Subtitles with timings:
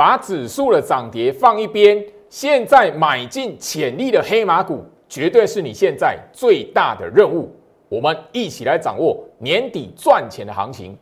[0.00, 7.54] 把指数的涨跌放一边，现在买进潜力的黑马股，绝对是你现在最大的任务。
[7.86, 10.96] 我们一起来掌握年底赚钱的行情。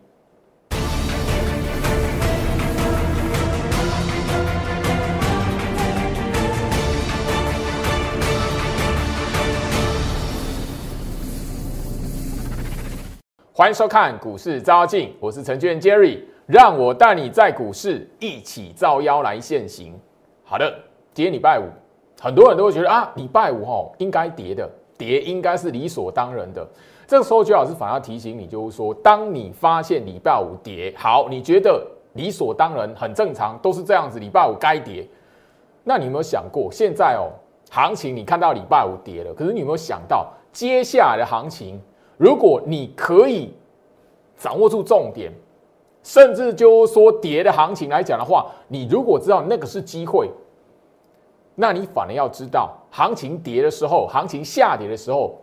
[13.52, 14.88] 欢迎收看股市招妖，
[15.20, 16.18] 我是程序员 Jerry，
[16.48, 19.92] 让我带你在股市一起照妖来现行。
[20.44, 20.74] 好的，
[21.12, 21.64] 今天礼拜五，
[22.18, 24.66] 很多人都会觉得啊，礼拜五吼应该跌的，
[24.96, 26.66] 跌应该是理所当然的。
[27.06, 35.06] 这个时候，邱老师反而提醒你，就是说，当你发现礼拜五跌，好，你觉得理所当然，很正常，都是这样子，礼拜五该跌。
[35.84, 37.28] 那你有没有想过，现在哦，
[37.70, 41.78] 行情你看到礼拜五跌了，可是你有没有想到接下来的行情？
[42.16, 43.54] 如果你可以
[44.38, 45.30] 掌握住重点，
[46.02, 50.30] 甚至就说跌的行情来讲的话，你如果知道那个是机会，
[51.54, 55.38] 那你反而要知道，行情跌的时候，行情下跌的时候，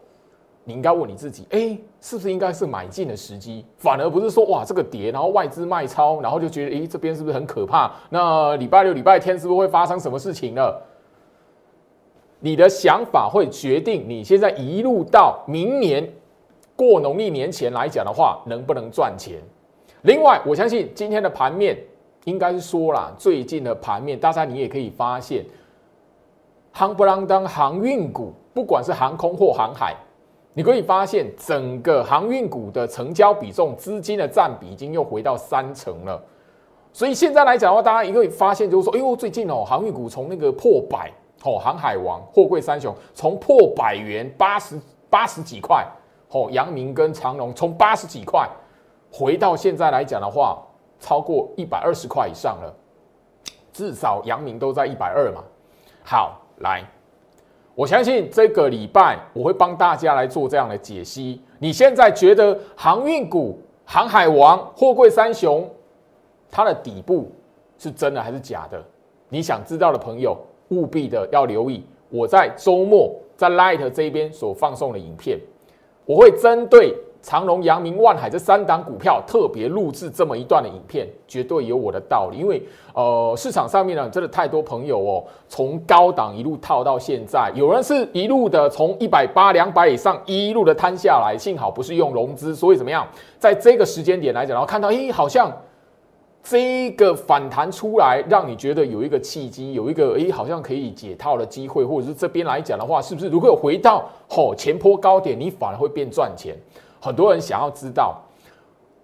[0.63, 3.65] 你应该问你自己，哎，是不是应该是买进的时机？
[3.77, 7.91] 反而不是说哇这个跌，然后外资卖超，然后就觉得，哎，这边是不是很可怕？
[8.09, 10.81] 那礼拜六、礼拜天是不是会发生什么事情了？
[12.39, 16.11] 你的想法会决定你现在一路到明年。
[16.77, 19.41] 过农历年前来讲的话，能不能赚钱？
[20.06, 21.75] 另外，我相信今天的盘面
[22.25, 25.44] 应该是说啦，最近的盘面，大家你也可以发现，
[26.75, 29.95] 夯不啷当航运股，不管是航空或航海，
[30.53, 36.23] 你可以发现整个航运股的成交比重、资金的占比已经又回到三成了。
[36.94, 41.11] 所以现在来讲的话，大家也可以发现，就是说，哎呦，最近哦，航运股从那个破百
[41.44, 45.83] 哦，航海王、货柜三雄从破百元八十八十几块。
[46.30, 48.48] 哦，阳明跟长隆从八十几块
[49.17, 50.61] 回到现在来讲的话，
[50.99, 52.75] 超过一百二十块以上了，
[53.71, 55.41] 至少阳明都在一百二嘛。
[56.03, 56.83] 好，来，
[57.75, 61.42] 我相信这个礼拜我会帮大家来做这样的解析。
[61.59, 65.65] 你现在觉得航运股、航海王、货柜三雄，
[66.52, 67.32] 它的底部
[67.77, 68.83] 是真的还是假的？
[69.30, 70.37] 你想知道的朋友，
[70.71, 75.39] 务必的要留意我在周末在 Light 这边所放送的影片。
[76.05, 76.93] 我会针对
[77.25, 82.37] 长隆、阳明、万海这三档股票特别录制这么一段的影片，绝对有我的道理。
[82.37, 82.61] 因为
[82.93, 93.08] 呃，市场上面呢，真的太多朋友哦，从高档一路套到现在，有人是一路的从一百八、两百以上一路的摊下来，幸好不是用融资，所以怎么样，
[93.39, 95.52] 在这个时间点来讲，然后看到，诶，好像。
[96.47, 106.55] 这个反弹出来，让你觉得有一个契机，有一个诶，好像可以解套的机会，或者是这边来讲的话，是不是如果有回到吼前坡高点，你反而会变赚钱？
[107.05, 108.20] 很多人想要知道，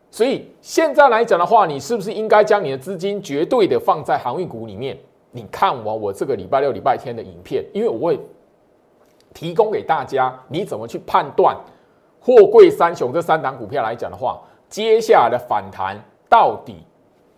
[0.09, 4.97] 所以现在来讲的话，你是不是应该将你的资金绝对的放在航运股里面？
[5.29, 8.19] 你看完我这个礼拜六、礼拜天的影片，因为我会
[9.35, 11.55] 提供给大家，你怎么去判断
[12.19, 15.95] 货柜三雄这三档股票来讲的话，接下来的反弹
[16.27, 16.77] 到底？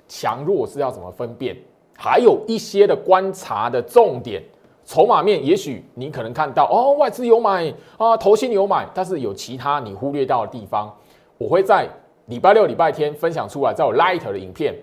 [0.08, 1.58] 强弱是要怎么分辨？
[1.98, 4.42] 还有一些的观察的重点，
[4.86, 10.94] 筹码面，也许你可能看到哦，外资有买啊，投信有买，但是有其他你忽略到的地方，
[11.38, 11.88] 我会在
[12.26, 14.76] 礼拜六、礼拜天分享出来，在我 Light 的影片，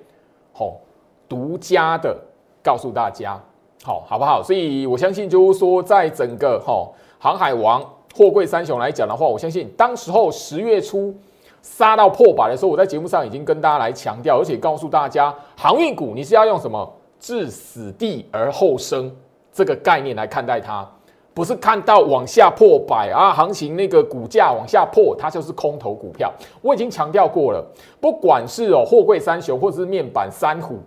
[0.53, 0.77] 好，
[1.29, 2.17] 独家的
[2.63, 3.41] 告诉大家，
[3.85, 4.43] 好好不好？
[4.43, 7.83] 所以我相信，就是说，在整个哈航海王、
[8.15, 11.15] 货柜三雄来讲的话，我相信当时候十月初。
[11.63, 19.15] 杀到破百的时候，我在节目上已经跟大家来强调，而且告诉大家，航运股你是要用什么置死地而后生
[19.61, 20.89] 这个概念来看待它，
[21.35, 26.33] 不是看到往下破百啊，行情那个股价往下破，它就是空头股票。
[26.63, 27.63] 我已经强调过了，
[28.01, 30.79] 不管是哦货柜三雄或是面板三虎，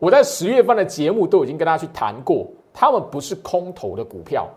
[0.00, 4.48] 我在十月份的节目都已经跟大家去谈过，他们不是空头的股票，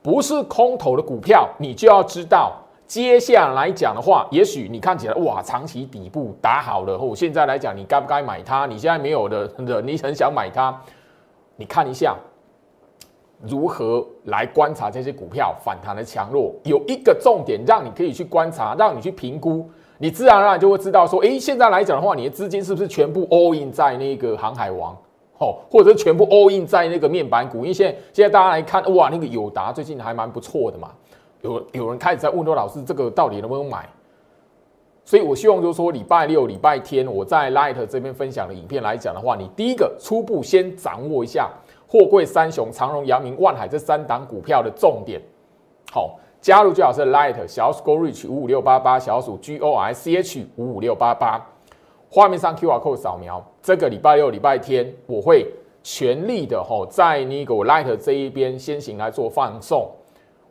[0.00, 2.52] 不是空头的股票，你就要知道。
[2.86, 8.66] 接下来讲的话，也许你看起来哇，长期底部打好了后，现在来讲，你该不该买它？
[8.66, 9.50] 你现在没有的，
[9.82, 10.78] 你很想买它，
[11.56, 12.16] 你看一下
[13.42, 16.54] 如何来观察这些股票反弹的强弱。
[16.64, 19.68] 有一个重点，让你可以去观察，让你去评估，
[19.98, 24.96] 你自然而然就会知道说，诶，现在来讲的话，你的资金是不是全部 all in 在那个航海王，
[25.38, 27.58] 哦，或者是全部 all in 在那个面板股？
[27.58, 30.90] 因为现在现在大家来看，哇，那个友达最近还蛮不错的嘛。
[31.42, 33.86] 有有人开始在问说：“老师，这个到底能不能买？”
[35.04, 41.50] 所以我希望就是说，礼拜六、礼拜天我在 Light 这边分享的影片来讲的话，你第一个初步先掌握一下
[41.86, 45.20] 货柜三雄长荣、阳明、万海这三档股票的重点。
[45.92, 51.50] 好，加入最好是 Light 小鼠 Go Reach 五五六八八，小鼠 G O R C H 五五六八八。
[52.08, 55.46] 画面上 Q R code 扫描，这个礼拜六、礼拜天我会
[55.82, 59.90] 全力的吼，在那个 Light 这一边先行来做放送。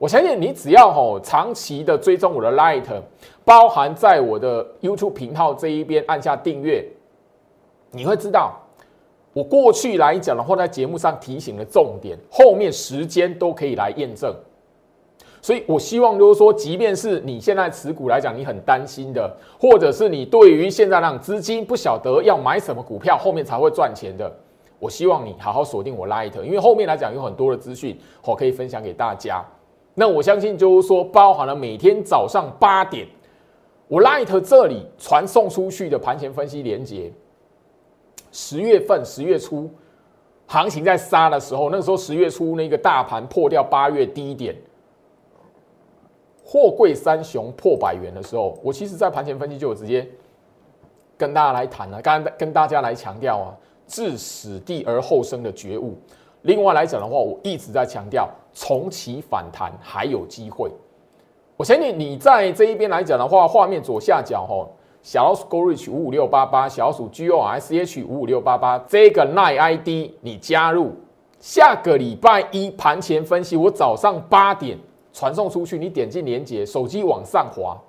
[0.04, 2.84] 我相信你只要吼长期的追踪我的 Light，
[3.46, 6.86] 包含在我的 YouTube 频道这一边按下订阅，
[7.90, 8.52] 你会知道
[9.32, 14.36] 我过去来讲的话，在节目上提醒的重点，后面时间都可以来验证。
[15.42, 24.30] 所以我希望就是说，即便是你现在持股来讲，你很担心的，或者是你对于现在让资金不晓得要买什么股票，后面才会赚钱的，
[24.80, 29.42] 我希望你好好锁定我 Light，因为后面来讲有很多的资讯，我可以分享给大家。
[29.95, 33.07] 那我相信就是说，包含了每天早上八点，
[33.88, 37.12] 我 Light 这里传送出去的盘前分析连接，
[38.31, 39.69] 十月份十月初
[40.48, 44.56] 行情在杀的时候，那个时候十月初那个大盘破掉八月低点。
[46.45, 50.07] 货柜三雄破百元的时候，我其实在盘前分析就有直接
[51.18, 53.56] 跟大家来谈了，刚刚跟大家来强调啊，
[53.88, 55.95] 置死地而后生的觉悟。
[56.42, 60.72] 另外来讲的话，我一直在强调重启反弹还有机会。
[61.58, 64.68] 我相信你在这一边来讲的话，画面左下角哈，
[65.02, 70.94] 小老鼠 Go Reach 五五六八八，小老鼠 G O S H 五五六八八这个 Nine ID 你加入，
[71.40, 74.78] 下个礼拜一盘前分析，我早上八点。
[75.16, 77.80] 传送出去，你点进连接，手机往上滑，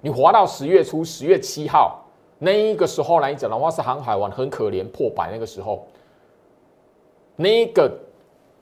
[0.00, 2.02] 你滑到十月初十月七号
[2.40, 5.86] 那一个时候来讲的话，是航海王很可怜破百那个时候，
[7.36, 7.88] 那个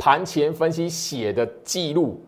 [0.03, 2.21] 盘前分析写的记录，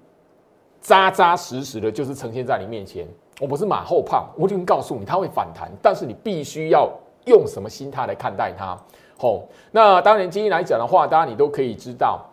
[0.80, 3.04] 扎扎实实的，就是呈现在你面前。
[3.40, 6.88] 我不是马后炮，我已经告诉你它会反弹，但是你必须要
[7.24, 8.80] 用什么心态来看待它。
[9.18, 12.24] 吼，那当然今天来讲的话，大家你都可以知道，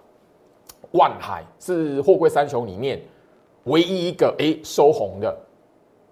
[0.92, 3.02] 万海是货柜三雄里面。
[3.64, 5.36] 唯一一个诶收红的，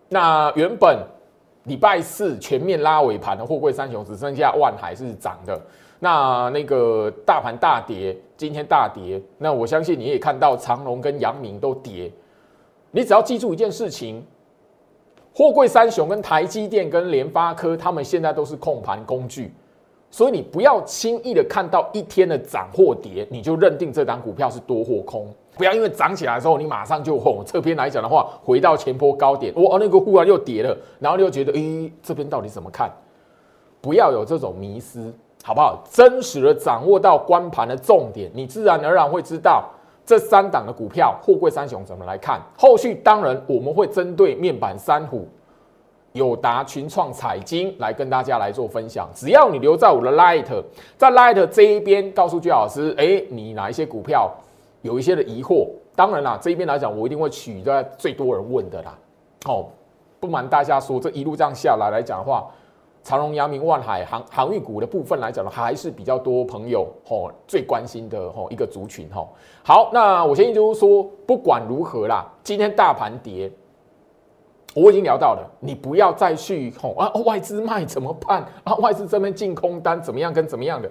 [0.08, 1.06] 那原本
[1.66, 5.62] 礼拜四全面拉尾盘的货柜三雄只剩下万海是涨的，
[6.00, 12.12] 那那个大盘大跌，今天大跌，那我相信你也看到长隆跟阳明都跌，
[12.92, 14.25] 你只要记住一件事情，
[15.34, 19.54] 货柜三雄跟台积电跟联发科，他们现在都是控盘工具。
[20.12, 25.28] 所以你不要轻易的看到一天的涨或跌，你就认定这档股票是多或空。
[25.56, 27.44] 不要因为涨起来之后，你马上就哄。
[27.45, 32.90] 这边来讲的话，回到前波高点，哇，那个忽然又跌了，然后你又觉得，诶，这边到底怎么看？
[33.81, 35.13] 不要有这种迷失，
[35.44, 35.83] 好不好？
[35.91, 39.68] 真实的掌握到关盘的重点，你自然而然会知道
[40.06, 42.41] 这三档的股票，货柜三雄怎么来看。
[42.57, 45.27] 后续当然我们会针对面板三虎。
[46.13, 49.07] 友达、群创、彩金来跟大家来做分享。
[49.13, 50.47] 只要你留在我的 Light，
[50.97, 54.27] 在 Light 这一边告诉居老师，哎，你哪一些股票
[54.81, 55.68] 有一些的疑惑？
[55.95, 58.97] 当然啦，这一边来讲，我一定会取在最多人问的啦。
[59.45, 59.68] 哦，
[60.19, 62.47] 不瞒大家说，这一路这样下来来讲的话，
[63.04, 69.28] 长荣、阳明、万海航航运股的部分来讲呢，还是比较多朋友吼最关心的吼一个族群哈。
[69.63, 73.51] 好，那我先就是说，不管如何啦，今天大盘跌。
[74.75, 77.12] 我已经聊到了，你不要再去吼啊！
[77.25, 78.75] 外资卖怎么办啊？
[78.75, 80.31] 外资这边进空单怎么样？
[80.31, 80.90] 跟怎么样的？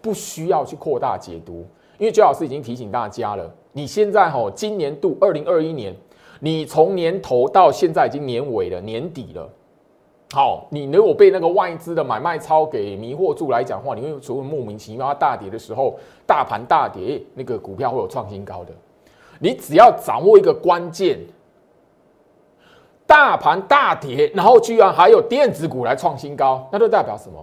[0.00, 1.66] 不需要去扩大解读，
[1.98, 3.54] 因为周老师已经提醒大家了。
[3.72, 5.94] 你现在吼，今年度二零二一年，
[6.40, 9.46] 你从年头到现在已经年尾了，年底了。
[10.32, 18.72] 好，你如果被那个外资的买卖超给迷惑住来讲话，你会除了莫名其妙大跌的时候，大盘大跌，那个股票会有创新高的。
[19.38, 21.18] 你只要掌握一个关键。
[23.06, 27.42] 大盘大跌，然后居然还有电子股来创新高，那就代表什么？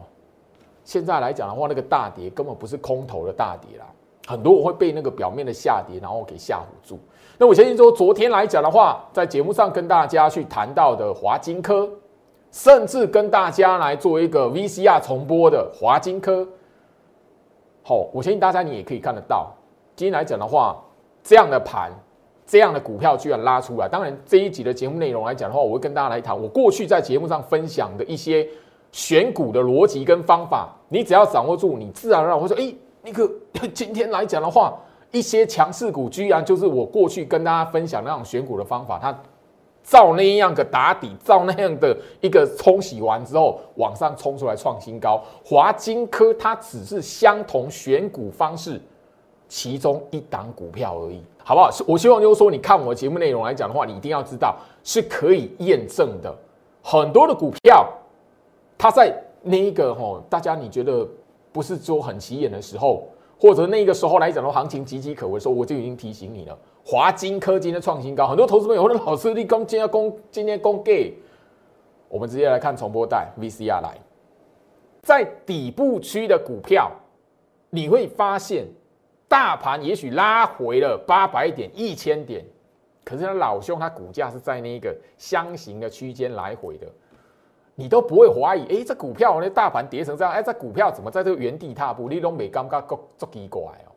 [0.84, 3.86] 现在来讲的话，那个大跌根本不是空头的大跌啦，
[4.28, 7.00] 很多我会被那个表面的下跌然后给吓唬住。
[7.40, 11.90] 那我相信说，昨天来讲的话，在节目上跟大家去谈到的华金科，
[12.56, 16.48] 甚至跟大家来做一个 VCR 重播的华金科，
[17.84, 19.54] 好，我相信大家你也可以看得到。
[19.94, 20.82] 今天来讲的话，
[21.22, 21.92] 这样的盘。
[22.48, 28.48] 这样的股票居然拉出来，当然这一集的节目内容来讲的话，我会跟大家来谈我过去在节目上分享的一些
[28.92, 30.70] 选股的逻辑跟方法。
[30.88, 33.30] 你只要掌握住，你自然而然会说：哎，那个
[33.74, 34.78] 今天来讲的话，
[35.12, 39.20] 一些强势股居然就是我过去跟大家分享那种选股的方法，它
[39.86, 45.24] 照那样的打底，照那样的一个冲洗完之后往上冲出来创新高。
[45.46, 48.82] 华金科它只是相同选股方式
[49.48, 51.22] 其中一档股票而已。
[51.48, 51.70] 好不好？
[51.86, 56.36] 我希望就是说，你看我节目内容来讲的话，你一定要知道是可以验证的。
[56.82, 57.88] 很多的股票，
[58.76, 61.08] 它在那一个吼，大家你觉得
[61.52, 63.04] 不是说很起眼的时候，
[63.40, 66.58] 或者那个时候来讲的行情岌岌可危的时候，我就已经提醒你了。
[66.88, 71.16] 华金科技的创新高，很多投资朋友或者老师，你今天攻今天攻 gay，
[72.08, 73.98] 我们直接来看重播带 VCR 来。
[75.02, 76.92] 在底部区的股票，
[77.72, 78.68] 你会发现
[79.28, 82.46] 大盘也许拉回了八百点、一千点，
[83.04, 86.86] 可是他老兄他股价是在那个箱型的区间来回的，
[87.74, 92.08] 你都不会怀疑，哎，这股票那大盘跌成这样，哎，这股票怎么在这个原地踏步？
[92.08, 93.90] 你都没感觉够足奇怪哦。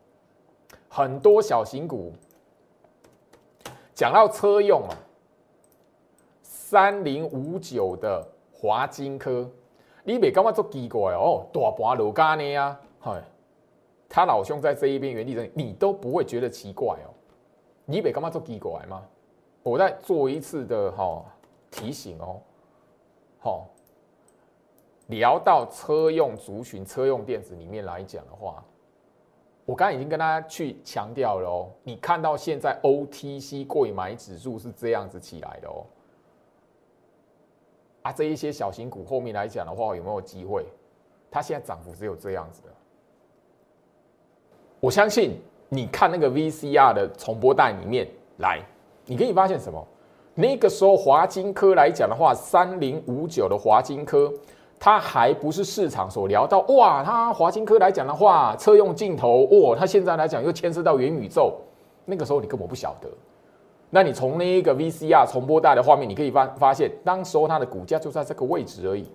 [0.89, 2.11] 很多小型股，
[3.99, 4.95] 讲到车用啊，
[6.41, 9.45] 三零五九的华金科。
[10.05, 13.21] 你别感觉做奇怪哦，大盘落咖呢啊，嗨，
[14.07, 17.11] 他老兄在这一边原地等你都不会觉得奇怪哦。
[17.83, 19.05] 你别感觉做奇怪吗？
[19.63, 21.21] 我再做一次的哈
[21.69, 22.39] 提醒哦，
[23.41, 23.67] 好，
[25.07, 28.63] 聊到车用族群、车用电子里面来讲的话，
[29.69, 31.69] 我刚刚已经跟大家去强调了哦。
[31.83, 35.85] 你看到现在 OTC 贵买指数是这样子起来的哦。
[38.01, 40.65] 啊，这一些小型股后面来讲的话，有没有机会？
[41.29, 42.69] 它现在涨幅只有这样子的。
[44.79, 48.07] 我相信你看那个 VCR 的重播带里面
[48.37, 48.65] 来，
[49.05, 49.85] 你可以发现什么？
[50.33, 54.33] 那个时候华金科来讲的话，三零五九的华金科，
[54.79, 61.53] 它还不是市场所聊到哇，它华金科来讲的话，车用镜头哇，它现在来讲又牵涉到元宇宙，
[62.05, 63.09] 那个时候你根本不晓得。
[63.89, 69.05] 那你从那一个 VCR 重播带的画面，你可以发发现，当时候它的股价就在这个位置而已。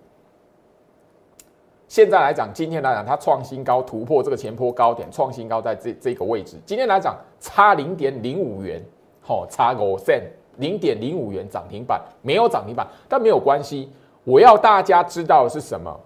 [1.87, 6.57] 现在来讲，今天来讲，它创新高，突破这个前坡高点，创新高在这这个位置。
[6.65, 8.83] 今天来讲，差零点零五元，
[9.21, 10.21] 好，差五 c
[10.57, 13.89] 零点零五元涨停板，没有涨停板，但没有关系。
[14.25, 15.97] 我要大家知道的是什么？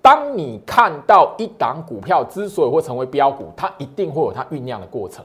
[0.00, 5.24] 当你看到一档股票之所以会成为标股，它一定会有它酝酿的过程。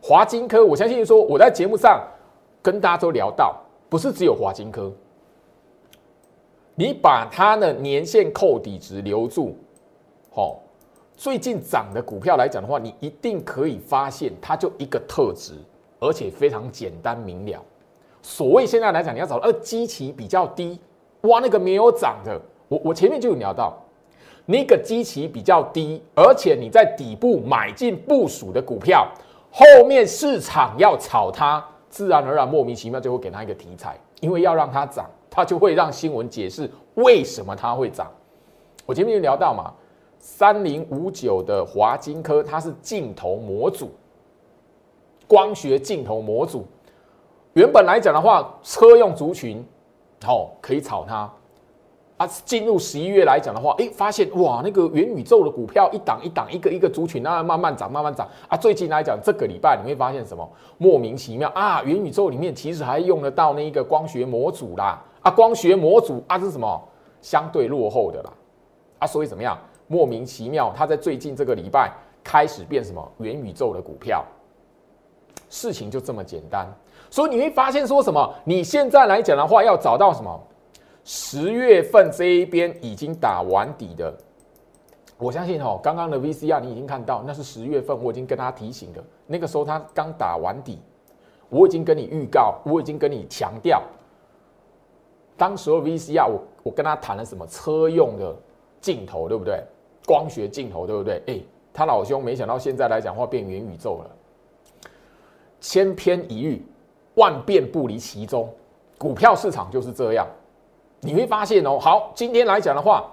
[0.00, 2.02] 华金科，我相信说我在节目上
[2.62, 3.54] 跟大家都聊到，
[3.88, 4.90] 不是只有华金科，
[6.74, 9.56] 你把它的年限扣底值留住，
[10.32, 10.60] 好，
[11.16, 15.54] 最近涨的股票来讲的话，你一定可以发现它就一个特质，
[16.00, 17.62] 而且非常简单明了。
[18.22, 20.80] 所谓现在来讲，你要找呃基期比较低，
[21.22, 23.76] 哇，那个没有涨的，我我前面就有聊到，
[24.46, 29.08] 那个基期比较低，而且你在底部买进部署的股票。
[29.50, 38.12] 后面市场要炒它，自然而然莫名其妙就会给它一个题材，因为要让它涨，它就会让新闻解释为什么它会涨。
[38.84, 39.72] 我前面就聊到嘛，
[40.18, 43.90] 三零五九的华金科，它是镜头模组，
[45.26, 46.66] 光学镜头模组。
[47.54, 49.66] 原本来讲的话，车用族群，
[50.24, 51.30] 好可以炒它。
[52.16, 58.56] 啊，进入十一月来讲的话，哎，发现哇，那个元宇宙的股票一档一档，一个一个族群啊，慢慢涨，慢慢涨啊。
[58.56, 60.50] 最近来讲，这个礼拜你会发现什么？
[60.78, 66.88] 莫名其妙啊，元宇宙里面其实还用得到那一个光学模组啦，啊，光学模组啊是什么？
[67.22, 68.32] 相对落后的啦，
[68.98, 69.56] 啊，所以怎么样？
[69.86, 71.92] 莫名其妙，它在最近这个礼拜
[72.24, 73.12] 开始变什么？
[73.18, 74.24] 元宇宙的股票，
[75.48, 76.66] 事情就这么简单。
[77.10, 78.34] 所以你会发现说什么？
[78.44, 80.40] 你现在来讲的话，要找到什么？
[81.04, 84.14] 十月份这一边已经打完底的，
[85.16, 90.78] 我相信哦，刚刚的 VCR 你已经看到，那是十月份我已经跟他提醒的，那个时候他刚打完底，
[91.48, 93.82] 我已经跟你预告，我已经跟你强调，
[95.34, 98.36] 当时候 VCR 我我跟他谈了什么车用的
[98.80, 99.64] 镜头，对不对？
[100.04, 101.22] 光学镜头，对不对？
[101.26, 101.40] 哎，
[101.72, 104.10] 他老兄没想到现在来讲话变元宇宙了，
[105.58, 106.66] 千篇一律，
[107.18, 108.48] 万变不离其宗，
[108.96, 110.26] 股票市场就是这样。
[111.00, 113.04] 你会发现哦，好，今天来讲的话，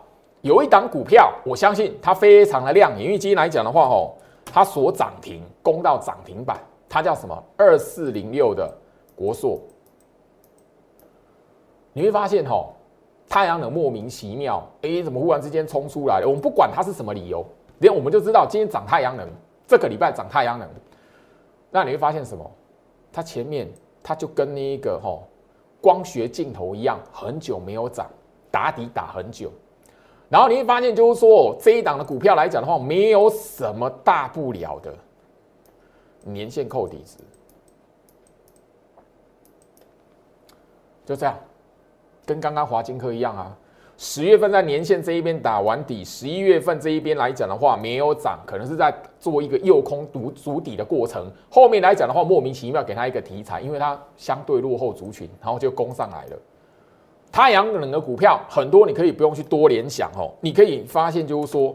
[0.42, 3.06] 有一档股票，我相信它非常的亮眼。
[3.06, 4.14] 因为今天来讲的话，哦，
[4.46, 6.58] 它所涨停攻到涨停板，
[6.88, 7.44] 它叫什么？
[7.58, 8.74] 二四零六的
[9.16, 9.60] 国硕。
[11.94, 12.70] 你会发现，哦，
[13.28, 16.28] 太阳能莫名其妙，哎，怎么忽然之间冲出来了？
[16.28, 17.46] 我们不管它是什么理由，
[17.80, 19.28] 连我们就知道今天涨太阳能，
[19.68, 20.68] 这个礼拜涨太阳能。
[21.70, 22.50] 那你会发现什么？
[23.14, 23.68] 它前面
[24.06, 25.18] 它就跟那一个，哈。
[25.82, 28.10] 光学镜头一样，很久没有涨，
[28.50, 29.52] 打底打很久，
[30.30, 34.92] 然后你会发现，就是说这一档的股票来讲的话，没有什么大不了的，
[36.24, 37.18] 年限扣底值，
[41.06, 41.38] 就这样，
[42.26, 43.56] 跟刚刚华金科一样啊。
[43.98, 51.32] 十月份在年线这一边打完底，十一月份这一边来讲的话没有涨，可能是在做一个诱空独足底的过程。
[51.50, 56.38] 后面来讲的话，莫名其妙给他一个题材，因为它相对落后族群，然后就攻上来了。
[57.32, 61.74] 太阳能的股票很多，你可以不用去多联想哦，你可以发现就是说，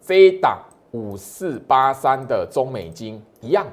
[0.00, 0.58] 这一档
[0.90, 3.64] 五四八三的中美金一样，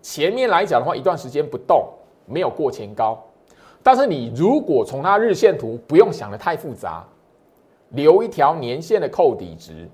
[0.00, 1.88] 前面来讲的话，一段时间不动，
[2.26, 3.20] 没有过前高。
[3.84, 7.04] 但是你如果从它日线图不用想的太复杂，
[7.90, 9.86] 留一条年线的扣底值，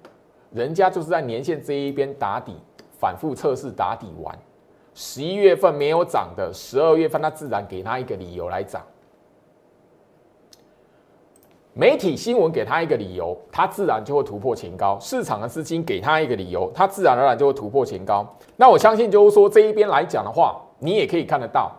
[0.52, 2.54] 人家就是在年线这一边打底，
[2.98, 4.38] 反复测试打底完，
[4.94, 8.80] 十一月份没有涨的，十二月份它自然给他一个理由来涨。
[11.72, 18.24] 媒体新闻给他一个理由，他自然就会突破前高；市场的资金给他一个理由，他自然而然就会突破前高。
[18.56, 21.72] 那我相信就是说这一边来讲的话，你也可以看得到，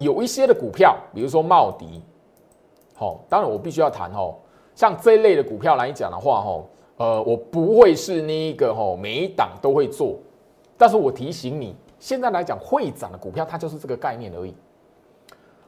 [0.00, 2.02] 有一些的股票，比如说茂迪，
[2.94, 4.34] 好，当然我必须要谈哦，
[4.74, 6.66] 像这一类的股票来讲的话，吼，
[6.96, 10.16] 呃，我不会是那一个吼每一档都会做，
[10.78, 14.54] 但是我提醒你，现在来讲会涨的股票，它就是这个概念而已。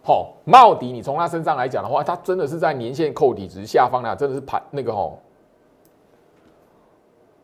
[0.03, 5.19] 好，茂迪，你从他身上来讲的话，它真的是在年线扣底值下方呢，真的是盘那个吼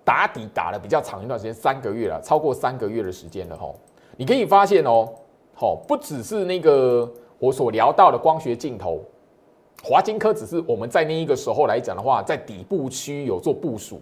[0.04, 3.74] 打底打了比较长一段时间，三个月了，超过三个月的时间了吼。
[4.16, 5.06] 你可以发现哦，
[5.60, 9.00] 好，不只是那个我所聊到的光学镜头，
[9.82, 14.00] 华金科只是我们在那一个时候来讲的话，在底部区有做部署。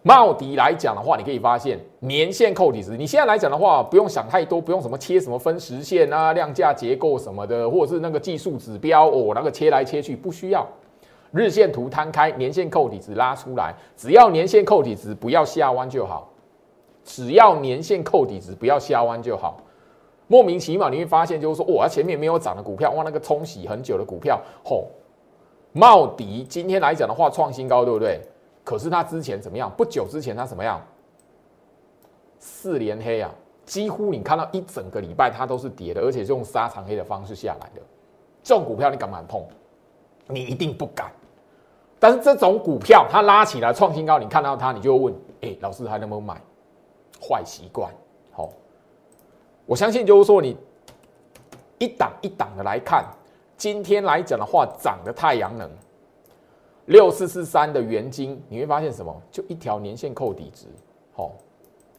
[0.00, 2.96] 茂迪来讲的话，你可以发现年线扣底值。
[2.96, 10.66] 你现在来讲的话，不用想太多，不用什么切什么分时线啊、量价结构什么的，或者是那个技术指标哦，那个切来切去不需要。
[11.32, 16.30] 日线图摊开，年线扣底值拉出来，只要年线扣底值不要下弯就好。
[17.04, 19.58] 只要年线扣底值不要下弯就好。
[20.26, 24.88] 莫名其妙你会发现，就是说，哇，前面没有涨的股票，哇，那个冲洗很久的股票，吼，
[25.72, 28.20] 茂迪今天来讲的话创新高，对不对？
[28.64, 29.72] 可是它之前怎么样？
[29.76, 30.84] 不久之前它怎么样？
[32.38, 33.30] 四连黑啊！
[33.64, 37.80] 几乎你看到一整个礼拜它都是跌的，而且是用杀长黑的方式下来的。
[38.42, 39.44] 这种股票你敢不敢碰？
[40.28, 41.10] 你一定不敢。
[41.98, 46.40] 但是这种股票它拉起来创新高，你看到它你就问：哎，老师还能不能买？
[47.20, 47.90] 坏习惯。
[48.32, 48.50] 好，
[49.66, 50.56] 我相信就是说你
[51.78, 53.04] 一档一档的来看，
[53.56, 55.68] 今天来讲的话，涨的太阳能。
[56.86, 59.12] 六四四三的原金，你会发现什么？
[59.30, 60.66] 就一条年线扣底值。
[61.12, 61.32] 好，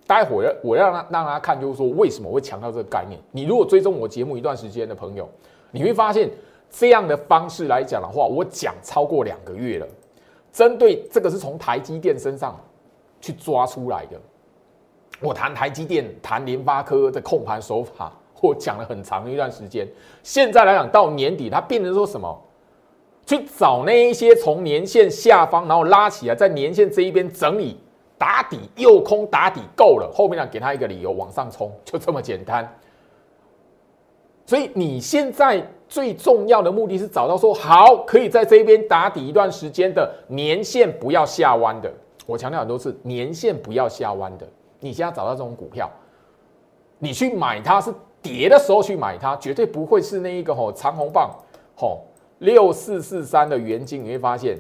[0.08, 3.20] 待会儿我让他让他看，就是说为什么会强调这个概念。
[3.32, 5.28] 你如果追踪我节目一段时间的朋友，
[5.70, 6.32] 你会发现
[6.72, 9.86] 这样的方式来讲的话，我讲超过两个月了。
[10.54, 12.58] 针对这个是从台积电身上
[13.20, 14.18] 去抓出来的。
[15.20, 19.88] 我谈台积电、谈联发科的控盘手法， 我讲了很长一段时间。
[20.24, 22.44] 现在来讲到年底，它变成说什么？
[23.26, 27.78] 去找那一些从年线下方，然后拉起来，在年线这一边整理
[28.18, 32.74] 打底，右空打底够了，后面呢给他一个理由往上冲，就这么简单。
[34.46, 41.92] 所以你现在最重要的目的是找到说好，可以在这边打底一段时间的年线不要下弯的。
[42.26, 44.48] 我强调很多次，年线不要下弯的。
[44.80, 45.90] 你现在找到这种股票，
[47.00, 51.32] 你去买它是跌的时候去买它，绝对不会是那一个吼长红棒
[51.76, 52.02] 吼。
[52.40, 54.56] 六四四三的原金，你会发现，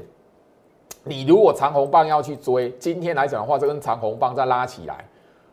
[1.03, 5.05] 你如果长红棒要去追，今天来讲的话，这根长红棒再拉起来，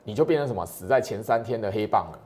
[0.05, 0.65] 你就变成什么？
[0.65, 2.19] 死在前三天的黑棒了，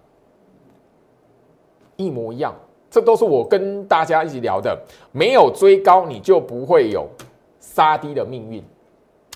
[1.96, 2.54] 一模一样。
[2.90, 4.80] 这都是我跟大家一起聊的，
[5.12, 7.06] 没有追高，你就不会有
[7.60, 8.64] 杀低的命运。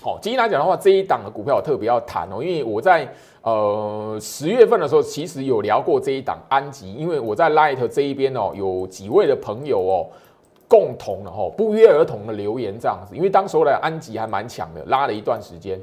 [0.03, 3.07] 好，今天来讲的话，这一档的股票我特别要谈哦，因为我在
[3.41, 10.11] 呃十月份的时候，其实有聊过这一档安吉，因为我在 Light 这一边哦，有几位的朋友哦。
[10.67, 15.79] 共同的哈不约而同的留言这样子，因为当时候的安吉还蛮强的，拉了一段时间。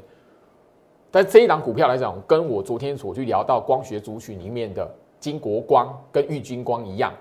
[1.09, 4.85] 但这一档股票来讲，跟我昨天所去聊到光学族群里面的
[5.17, 7.11] 金国光跟玉金光一样，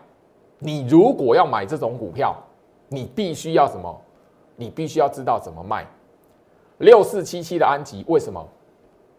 [0.58, 2.36] 你如果要买这种股票，
[2.88, 3.96] 你必须要什么？
[4.56, 5.86] 你必须要知道怎么卖。
[6.80, 8.46] 六四七七的安吉为什么？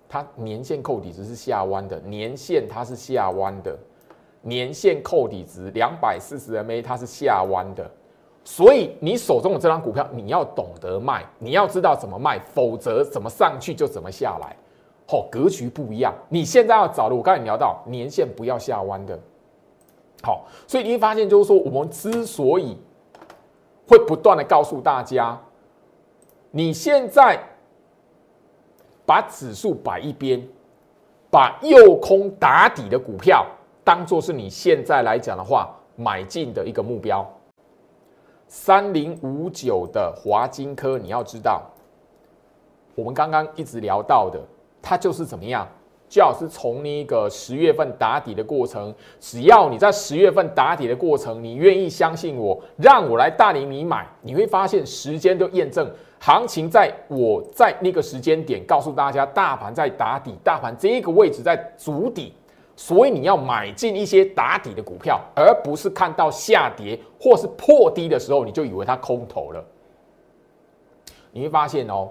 [0.10, 3.78] 它年线扣底值是下弯的，年线它是下弯的，
[4.42, 7.90] 年线扣底值两百四十 MA 它是下弯的。
[8.44, 14.56] 所以你手中的这张股票，你要懂得卖，你要知道怎么卖，否则怎么上去就怎么下来。
[15.08, 16.14] 好，格局不一样。
[16.28, 19.18] 你现在要找的，我刚才聊到年线不要下弯的。
[20.24, 22.76] 好，所以你会发现，就是说我们之所以
[23.88, 25.40] 会不断的告诉大家，
[26.50, 27.40] 你现在
[29.12, 30.42] 把指数摆一边，
[31.30, 33.46] 把右空打底的股票
[33.84, 37.30] 当做是你现在来讲的话买进的一个目标。
[38.48, 41.62] 三零五九的华金科，你要知道，
[42.96, 44.40] 我们刚刚一直聊到的，
[44.82, 45.68] 它就是怎么样？
[46.08, 62.32] 就好是从那个十月份打底的过程，只要你在十月份打底的过程，你愿意相信我，让我来带领你买，你会发现时间都验证，行情在我在那个时间点告诉大家，大盘在打底，大盘这个位置在筑底。
[62.76, 69.64] 所以你要买进一些打底的股票，而不是看到下跌或是破低的时候，你就以为它空头了。
[71.32, 72.10] 你会发现哦，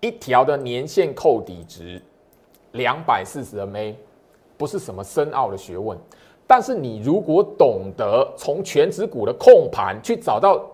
[0.00, 2.00] 一条的年线扣底值
[2.72, 3.92] 两百四十 MA，
[4.56, 5.98] 不是什么深奥的学问。
[6.46, 10.64] 但是你如果懂得从全指股的控盘去找到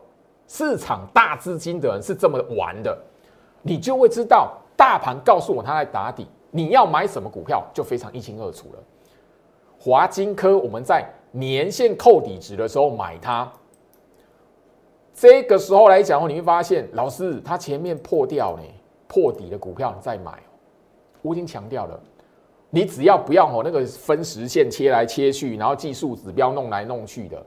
[0.57, 2.97] 市场大资金的人是这么玩的，
[3.61, 8.79] 你就会知道大盘告诉我他在打底，你要买什么股票就非常一清二楚了。
[9.77, 13.51] 华金科我们在年线扣底值的时候买它。
[15.13, 18.63] 这个时候来讲，你会发现，老师他前面破掉呢，
[19.09, 20.41] 破底的股票你再买。
[21.21, 22.01] 我已经强调了，
[22.71, 27.45] 你只要不要哦那个分时线切来切去，然后技术指标弄来弄去的，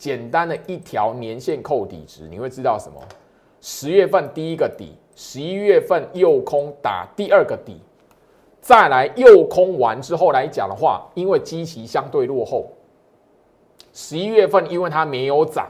[0.00, 2.98] 简单的一条年线扣底值，你会知道什么？
[3.60, 7.76] 十月份第一个底，十一月份右空打第二个底，
[8.62, 12.68] 再来右空完之后来讲的话，因为基期相对落后，
[13.92, 15.68] 十一月份因为它没有涨。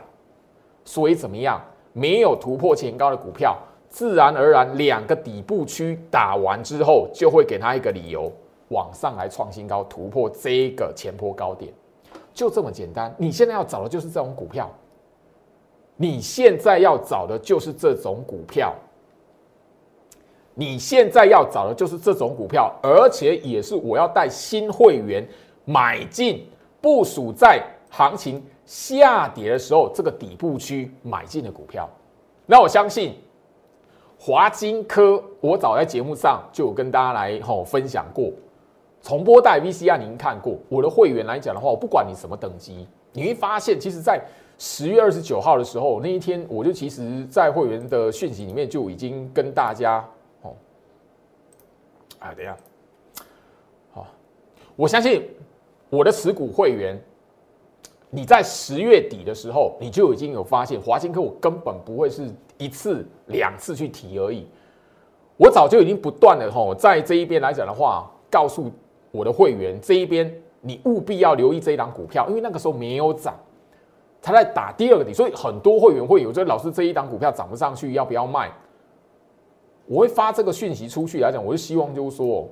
[0.85, 1.61] 所以怎么样？
[1.93, 8.31] 没有突破前高的股票，自然而然两个底部区打完之后，就会给它一个理由
[8.69, 11.73] 往上来创新高，突破这个前坡高点，
[12.33, 13.15] 就这么简单。
[13.19, 14.71] 你现在要找的就是这种股票，
[15.97, 18.75] 你现在要找的就是这种股票，
[20.55, 25.27] 你现在要找的就是这种股票，而且也是我要带新会员
[25.65, 26.47] 买进
[26.81, 28.43] 部署在行情。
[28.67, 31.91] 下跌的时候，这个底部区买进的股票，
[32.47, 33.17] 那我相信
[34.17, 38.31] 华金科，我早在节目上就有跟大家来吼分享过，
[39.03, 40.59] 重播带 VCR 您看过。
[40.69, 44.23] 我的会员来讲的话，我不管你什么等级，你会发现，其实，在
[44.59, 50.07] 十月二十九号的时候，那一天我就其实在会员的讯息里面就已经跟大家
[50.43, 50.55] 哦，
[52.19, 52.57] 哎，等一下，
[53.93, 54.07] 好，
[54.77, 55.29] 我相信
[55.89, 57.01] 我的持股会员。
[58.13, 64.49] 你在十月底的时候，你就已经有发现华金科，我根本不会是一次两次去提而已。
[65.37, 68.69] 我早就已经不断的吼，在这一边来讲的话，告诉
[69.11, 73.35] 我的会员这一边，你务必要留意这一档股票，因为那个时候没有涨，
[74.23, 78.51] 他在打第二个底，所以很多会员会有这老师这一档股票涨不上去，要不要卖？
[79.87, 82.49] 我会发这个讯息出去来讲，我是希望就是说，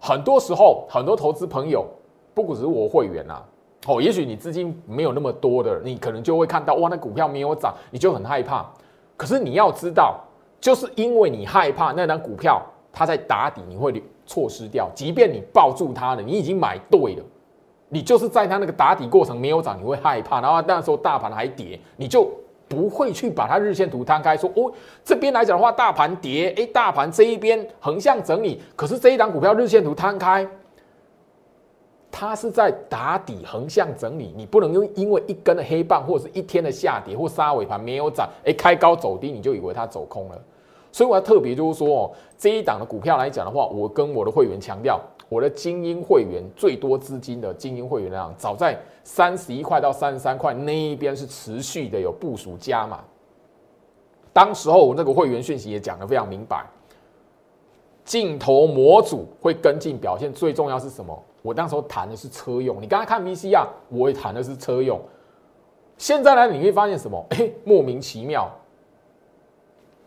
[0.00, 1.86] 很多时候很多投资朋友，
[2.34, 3.44] 不只是我会员啊。
[3.86, 8.68] 哦，也许你资金没有那么多的，你可能就会看到哇，那股票没有涨，你就很害怕。
[9.16, 10.20] 可是你要知道，
[10.60, 12.60] 就是因为你害怕那张股票
[12.92, 14.88] 它在打底，你会错失掉。
[14.94, 17.24] 即便你抱住它了，你已经买对了，
[17.88, 20.40] 你就是在它那个打底过程没有涨，你会害怕。
[20.40, 22.30] 然后那时候大盘还跌，你就
[22.68, 24.72] 不会去把它日线图摊开，说哦，
[25.04, 30.48] 这边来讲的话，大盘跌，哎，大盘这一边横向整理，可是这一档股票日线图摊开。
[32.12, 40.42] 它是在打底横向整理，你不能用因为一根的黑棒或者是一天的下跌或杀尾盘没有涨，哎，开高走低你就以为它走空了。
[40.92, 53.00] 所以我要特别就是说哦，这一档的股票来讲的话，我跟我的会员强调，我的精英会员最多资金的精英会员量，早在三十一块到三十三块那一边是持续的有部署加码。
[54.32, 56.64] 当时候我那个会员讯息也讲得非常明白，
[58.04, 61.20] 镜头模组会跟进表现，最重要是什么？
[61.42, 65.00] 我那时候谈的是车用，你刚才看 V C R，，我也谈的是车用。
[65.96, 67.24] 现在呢，你会发现什么？
[67.30, 68.50] 哎，莫名其妙，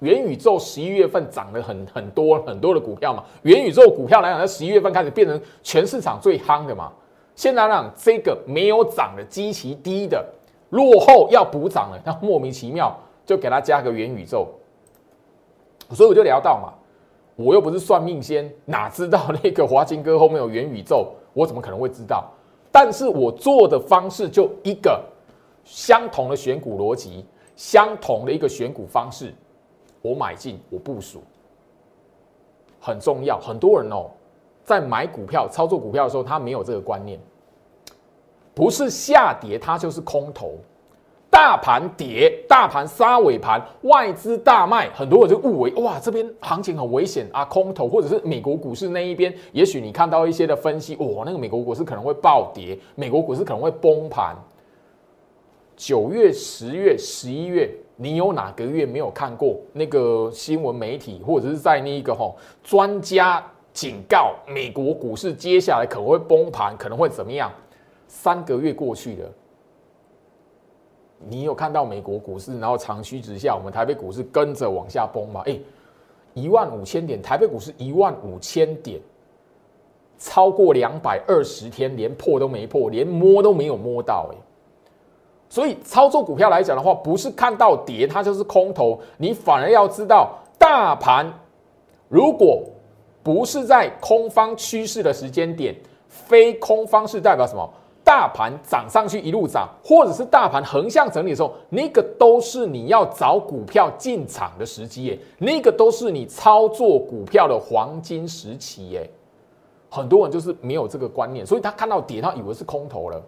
[0.03, 3.23] 元宇宙十一月份涨了很很多很多的股票嘛。
[3.43, 6.91] 元宇宙股票来讲，在十一月份开始变成全市场最夯的嘛。
[7.35, 10.23] 现在讲这个没有涨的、基期低的、
[10.71, 12.93] 落后要补涨了，那莫名其妙
[13.25, 14.47] 就给它加个元宇宙。
[15.91, 16.73] 所以我就聊到嘛，
[17.37, 21.13] 我又不是算命仙，哪知道那个华金哥后面有元宇宙？
[21.33, 22.29] 我怎么可能会知道？
[22.71, 25.01] 但是我做的方式就一个
[25.63, 29.33] 相同的选股逻辑，相同的一个选股方式，
[30.03, 31.23] 我买进，我部署，
[32.79, 33.39] 很重要。
[33.39, 34.11] 很多人哦，
[34.63, 37.17] 在买股票、操作股票的时候，他没有这个观念，
[38.53, 40.55] 不是下跌，它就是空头。
[41.29, 54.35] 大盘跌，大盘杀尾盘，外资大卖，很多人就误为哇，这边行情很危险啊，空头，或者是美国股市那一边，也许你看到一些的分析，哇，那个美国股市可能会暴跌，美国股市可能会崩盘。
[55.75, 62.33] 九月、十月、十一月，你有哪个月没有看过那个新闻媒体，或者是在那一个哈
[62.63, 67.51] 专家警告美国股市接下来可能会崩盘，可能会怎么样？
[68.07, 69.31] 三个月过去了。
[71.25, 75.41] 你有看到美国股市，然后长驱直下，我们台北股市跟着往下崩吗？
[75.45, 75.57] 哎，
[76.33, 78.99] 一万五千点，台北股市一万五千点，
[80.17, 84.37] 超过两百二十天连破都没破，连摸都没有摸到，哎，
[85.53, 91.31] 所以操作股票来讲的话，不是看到跌它就是空头，你反而要知道大盘
[92.09, 92.63] 如果
[93.21, 95.75] 不是在空方趋势的时间点，
[96.07, 97.69] 非空方是代表什么？
[98.03, 109.07] 大盘涨上去一路涨，或者是大盘横向整理的时候，那个都是你要找股票进场的时机耶，那个都是你操作股票的黄金时期耶。
[109.87, 113.21] 很多人就是没有这个观念，所以他看到跌，他以为是空头了。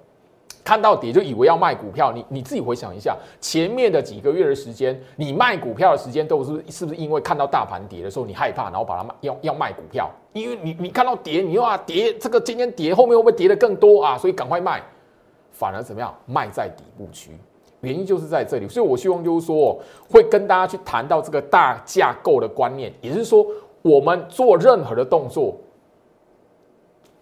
[0.65, 10.09] 看到跌就以为要卖股票，你你自己回想一下，前面的几个月的时间，你卖股票的时间都是是不是因为看到大盘跌的时候你害怕，然后把它卖要要卖股票？
[10.33, 14.17] 因为你你看到跌，你又啊跌，这个今天跌，后面会不会跌的更多啊？
[14.17, 14.81] 所以赶快卖，
[15.51, 16.11] 反而怎么样？
[16.25, 17.29] 卖在底部区，
[17.81, 18.67] 原因就是在这里。
[18.67, 23.45] 所以我希望就是说，会跟大家去谈到这个大架构的观念，也就是说，
[23.83, 25.55] 我们做任何的动作，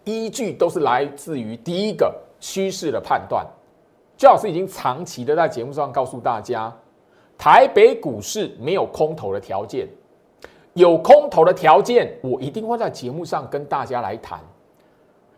[0.04, 2.10] 依据都是来自于第一个。
[2.46, 3.42] 趋势的判断，
[4.18, 6.70] 焦老师已经长期的在节目上告诉大家，
[7.38, 9.88] 台北股市没有空头的条件，
[10.74, 14.38] 有空头的条件，我一定会在节目上跟大家来谈。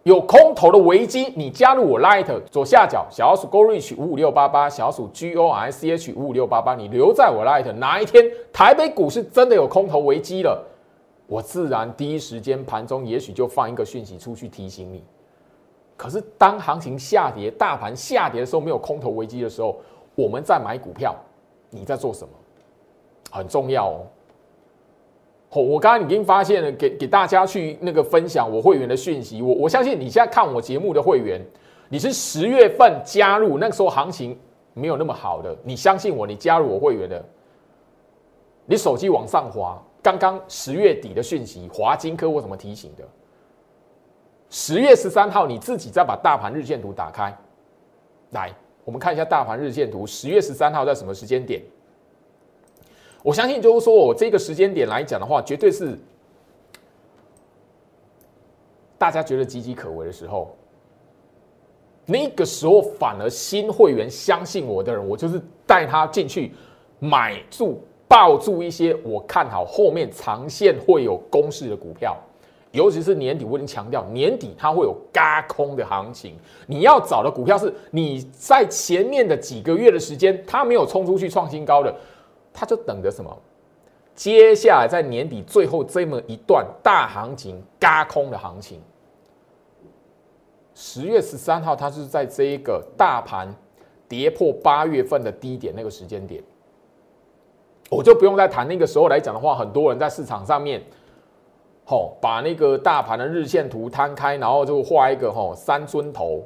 [0.02, 10.60] 有空头的危机，你加入我 Light 左下角小鼠 Go Reach 五五六八八，小鼠 G O R C H 五五六八八，你留在我 Light，哪一天台北股市真的有空头危机了，
[11.28, 15.04] 我自然第一时间盘中也许就放一个讯息出去提醒你。
[15.96, 19.76] 可是，当行情下跌、大盘下跌的时候，没有空头危机的时候，
[20.14, 21.16] 我们在买股票，
[21.70, 22.30] 你在做什么？
[23.30, 24.06] 很重要哦。
[25.50, 29.40] 我我刚刚已经发现了，给给大家去那个分享我会员的讯息。
[29.40, 31.40] 我我相信你现在看我节目的会员，
[31.88, 34.38] 你是十月份加入，那个时候行情
[34.74, 35.56] 没有那么好的。
[35.62, 37.24] 你相信我，你加入我会员的，
[38.66, 43.04] 你手机往上滑，刚刚十月底的讯息，华金科我怎么提醒的？
[44.58, 47.30] 十月十三号，你自己再把大盘日线图打开，
[48.30, 48.50] 来，
[48.86, 50.06] 我们看一下大盘日线图。
[50.06, 51.60] 十月十三号在什么时间点？
[53.22, 55.98] 我相信就是说我这个时间点来讲的话，绝对是
[58.96, 60.56] 大家觉得岌岌可危的时候。
[62.06, 66.54] 那个时候反而新会员相信我的人，我就是带他进去
[66.98, 72.16] 买住抱住一些我看好后面长线会有攻势的股票。
[72.72, 76.36] 尤其是年底，我已经强调，年底它会有嘎空的行情。
[76.66, 81.94] 你要找的股票是你在前面的几个月的时间，它没有冲出去创新高的，
[82.52, 83.34] 它就等着什么？
[84.14, 88.78] 接下来在年底最后这么一段大行情嘎空的行情。
[90.74, 93.48] 十月十三号，它是在这一个大盘
[94.06, 96.42] 跌破八月份的低点那个时间点，
[97.88, 100.82] 我就不用再谈那个时候来讲的话，很多人在市场上面。
[101.88, 106.42] 吼，把那个大盘的日线图摊开，然后就画一个吼三尊头。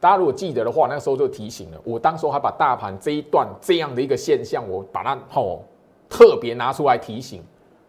[0.00, 5.62] 大家如果记得的话，那时候就提醒了我，当时还把大盘这一段这样的一个现象，我把它吼
[6.08, 7.42] 特别拿出来提醒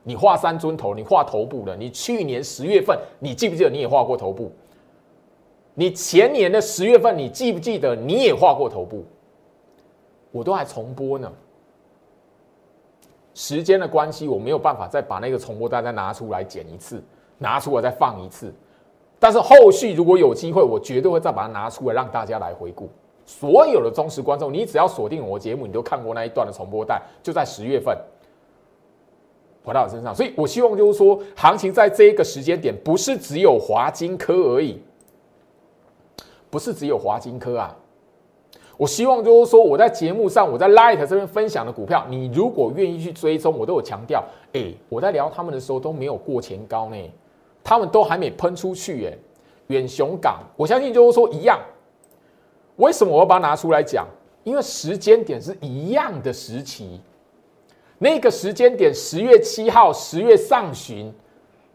[0.03, 0.15] 你。
[0.15, 4.51] 画三尊头，你画头部的，你去年十月份，你记不记得你也画过头部？
[5.73, 9.03] 你前年的十月份，你记不记得你也画过头部？
[10.31, 11.31] 我都还重播呢。
[13.35, 17.03] 时间的关系，我没有办法再把那个重播带再拿出来剪一次，
[17.37, 18.51] 拿出来再放一次。
[19.19, 22.89] 但是后续如果有机会，我绝对会再把它拿出来让大家来回顾。
[23.25, 27.97] 所有的忠实观众，你只要锁定我节目，你都看过那一段的重播带，就在十月份
[29.63, 30.15] 回到我身上。
[30.15, 34.81] 所以我希望就是说，行情在这一个时间点，不是只有华金科而已，
[36.49, 37.75] 不是只有华金科啊。
[38.77, 46.97] 我希望就是说，我在节目上，我在 Light 这边分享的股票，你如果愿意去追踪，我都有强调，哎，我在聊他们的时候都没有过前高呢，
[47.63, 49.17] 他们都还没喷出去，哎，
[49.67, 51.59] 远雄港，我相信就是说一样。
[52.75, 54.05] 为什么我要把它拿出来讲？
[54.43, 56.99] 因为时间点是一样的时期，
[57.97, 61.11] 那个时间点，十月七号，十月上旬，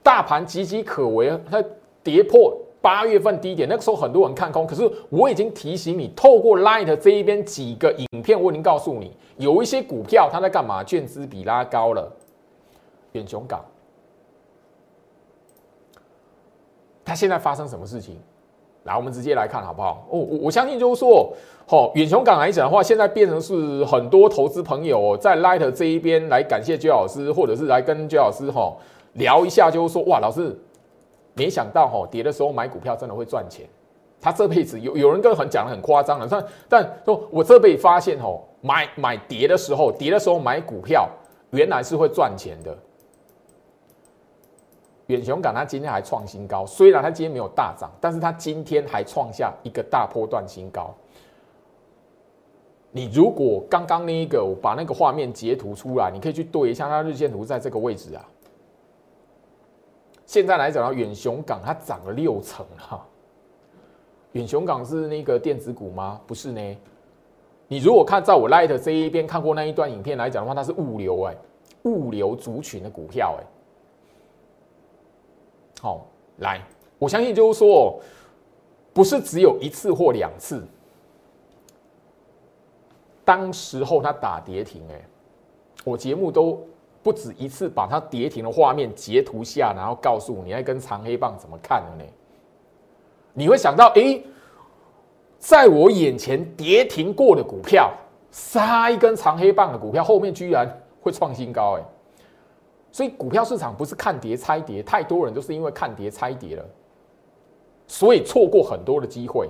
[0.03, 1.65] 大盘岌岌可危，它
[2.05, 2.60] 跌破。
[2.83, 10.83] 八月份低点，那个时候很多人看空，可是我已经提醒你，透过 Light 这一边几个影片，我已经告诉你，有一些股票它在干嘛？
[10.83, 12.11] 券资比拉高了，
[13.13, 13.63] 远雄港，
[17.05, 18.17] 它现在发生什么事情？
[18.85, 20.07] 来，我们直接来看好不好？
[20.09, 21.31] 哦，我我相信就是说，
[21.69, 28.75] 哦，远雄港来讲的话，现在变成是很多投资朋友在 Light 这一边来感谢焦老师，或者是来跟焦老师哈
[29.13, 30.59] 聊一下，就是说，哇，老师。
[31.35, 33.67] 没想到哈，跌的时候买股票真的会赚钱。
[34.21, 41.09] 他这辈子有有人跟很讲的很夸张了，但但说我这辈子发现哦，买买跌的时候，跌的时候买股票，
[41.53, 42.77] 原来是会赚钱的。
[45.07, 50.95] 远雄港，它今天还创新高虽然它今天没有大涨，但是它今天还创下一个大波段新高。
[52.93, 58.29] 你如果刚刚那一个我把那个画面截图出来，你可以去对一下，它日线图在这个位置啊。
[60.31, 63.05] 现在来讲到远雄港，它涨了六成哈。
[64.31, 66.21] 远雄港是那个电子股吗？
[66.25, 66.79] 不是呢。
[67.67, 71.37] 你如果看在我 Light 这一边看过那一段影片来讲的话，它是物流哎，
[71.83, 73.45] 物流族群的股票哎。
[75.81, 76.63] 好，来，
[76.97, 78.01] 我相信就是说，
[78.93, 80.65] 不是只有一次或两次。
[83.25, 85.05] 当时候它打跌停哎，
[85.85, 86.65] 我节目都
[87.03, 92.11] 不止一次把它跌停的画面截图下，然后告诉你，那根长黑棒怎么看的呢？
[93.33, 94.21] 你会想到，哎，
[95.39, 97.91] 在我眼前跌停过的股票，
[98.31, 100.69] 杀一根长黑棒的股票，后面居然
[101.01, 101.83] 会创新高哎！
[102.93, 106.65] 所以股票市场不是看跌猜跌，太多人都是因为看跌猜跌了，
[107.87, 109.49] 所以错过很多的机会。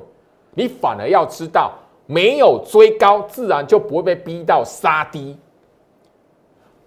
[0.55, 1.73] 你反而要知道。
[2.07, 5.39] 没有追高，自然就不会被逼到杀低。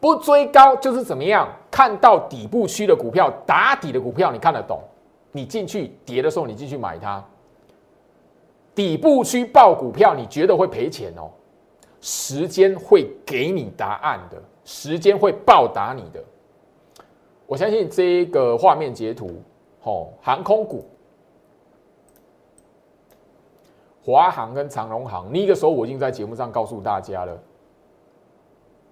[0.03, 1.47] 不追高就是怎么样？
[1.71, 4.81] 看到底部区的股票打底的股票，你看得懂？
[5.31, 7.23] 你进去跌的时候，你进去买它。
[8.75, 11.31] 底部区爆股票，你觉得会赔钱哦？
[12.01, 16.21] 时间会给你答案的，时间会报答你的。
[17.45, 19.41] 我相信这个画面截图，
[19.83, 20.83] 哦，航空股。
[24.03, 27.41] 华航跟长荣航，那个时候我已经在节目上告诉大家了。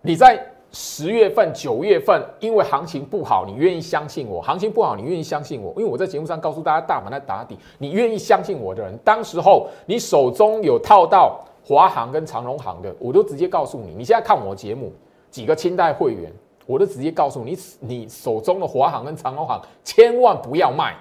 [0.01, 4.41] 你在十月份、九月份，因为行情不好，你愿意相信我？
[4.41, 5.73] 行情不好，你愿意相信我？
[5.75, 13.93] 因为我在节目上告诉大家，大盘在打底，你愿意相信我的人，当时候你手中有套到华航跟长荣航的，我都直接告诉你。
[13.95, 14.93] 你现在看我节目，
[15.29, 16.31] 几个清代会员，
[16.65, 20.95] 我都直接告诉你，你手中的华航跟长荣航千万不要卖，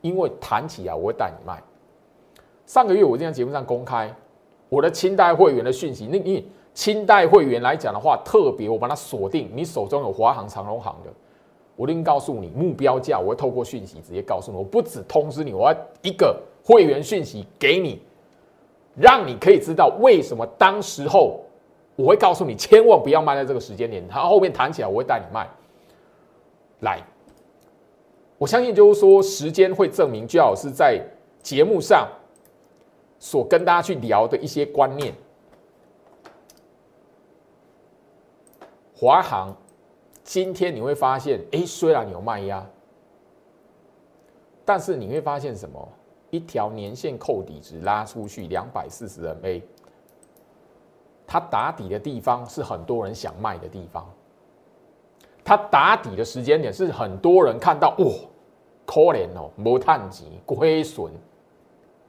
[0.00, 1.60] 因为弹起来我会带你卖。
[2.66, 4.14] 上个月我在节目上公开
[4.68, 6.42] 我的清代会员的讯息，那因
[6.74, 11.10] 清代会员来讲的话，特别我把它锁定，你手中有华航、长荣航的，
[11.76, 18.00] 我一定告诉你目标价，我会透过讯息直接告诉你，我不止通知你，我要一个会员讯息给你，
[18.96, 21.40] 让你可以知道为什么当时候
[21.96, 25.46] 我会告诉你，千万不要卖在这个时间点，它后面弹起来我会带你卖。
[26.80, 27.00] 来，
[28.38, 31.00] 我相信就是说时间会证明，最好是在
[31.42, 32.08] 节目上。
[33.24, 35.14] 所跟大家去聊的一些观念，
[39.02, 39.52] 华航
[40.22, 42.64] 今天你会发现，哎，虽然有卖压，
[44.64, 45.88] 但是你会发现什么？
[46.30, 49.60] 一条年线扣底值拉出去两百四十 MA，
[51.26, 54.08] 它打底的地方是很多人想卖的地方，
[55.42, 58.06] 它打底的时间点是很多人看到，哇，
[58.86, 61.10] 可怜哦，没探底，亏损，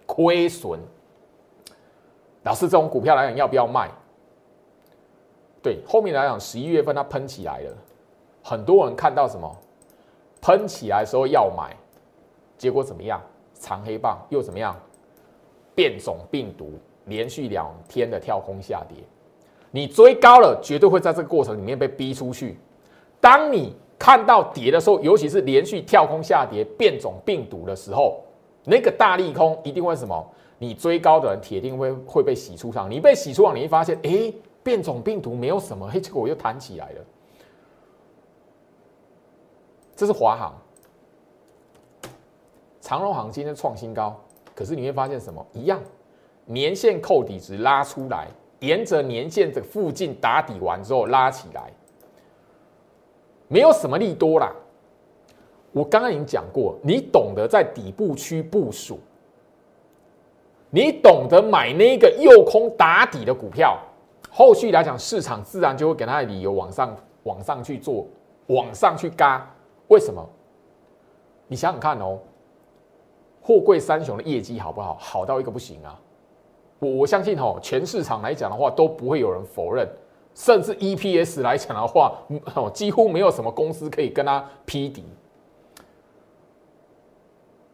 [0.05, 0.79] 亏损。
[2.43, 3.89] 老师，这种股票来讲要不要卖？
[5.63, 7.71] 对，后面来讲十一月份它喷起来了，
[8.43, 9.49] 很多人看到什么
[10.41, 11.73] 喷起来的时候要买，
[12.57, 13.19] 结果怎么样？
[13.59, 14.75] 长黑棒又怎么样？
[15.73, 16.73] 变种病毒
[17.05, 18.97] 连续两天的跳空下跌，
[19.71, 22.59] 你追高了，绝对会在这个过程里面被逼出去。
[23.21, 28.21] 当你看到跌的时候，尤其是连续跳空下跌、变种病毒的时候，
[28.65, 30.29] 那个大利空一定会什么？
[30.59, 34.31] 你追高的人铁定会会被洗出场，你被洗出场，你会发现，哎，
[34.63, 37.01] 变种病毒没有什么，嘿，结果我又弹起来了。
[39.95, 40.53] 这是华航、
[42.81, 44.19] 长荣航今天创新高，
[44.55, 45.45] 可是你会发现什么？
[45.53, 45.79] 一样，
[46.45, 48.27] 年线扣底值拉出来，
[48.59, 51.71] 沿着年线的附近打底完之后拉起来，
[53.47, 54.51] 没有什么利多啦。
[55.71, 58.99] 我刚刚已经讲过，你懂得在底部区部署。
[60.69, 63.79] 你懂得买那个诱空打底的股票，
[64.35, 68.07] 后续来讲，市场自然就会给他的理由往上、往上去做，
[68.47, 69.47] 往上去嘎。
[69.89, 70.27] 为什么？
[71.47, 72.17] 你想想看哦，
[73.43, 74.97] 货柜三雄的业绩好不好？
[74.99, 75.99] 好到一个不行啊！
[76.79, 79.87] 我我相信哦，全市场来讲的话，都不会有人否认，
[80.33, 82.17] 甚至 EPS 来讲的话，
[82.55, 85.05] 哦，几乎没有什么公司可以跟他匹敌。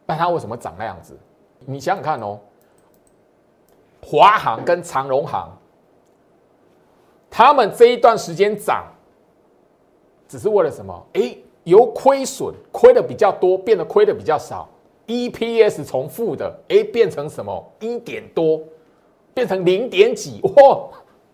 [0.04, 1.18] 那它为什么涨那样子？
[1.64, 2.38] 你想想看哦。
[4.02, 5.56] 华航跟长荣航，
[7.30, 8.84] 他们这一段时间涨，
[10.28, 11.06] 只是为了什么？
[11.14, 14.68] 哎，由亏损亏的比较多，变得亏的比较少
[15.06, 17.72] ，EPS 从负的，哎，变成什么？
[17.78, 18.60] 一点多，
[19.32, 20.88] 变成零点几， 哇，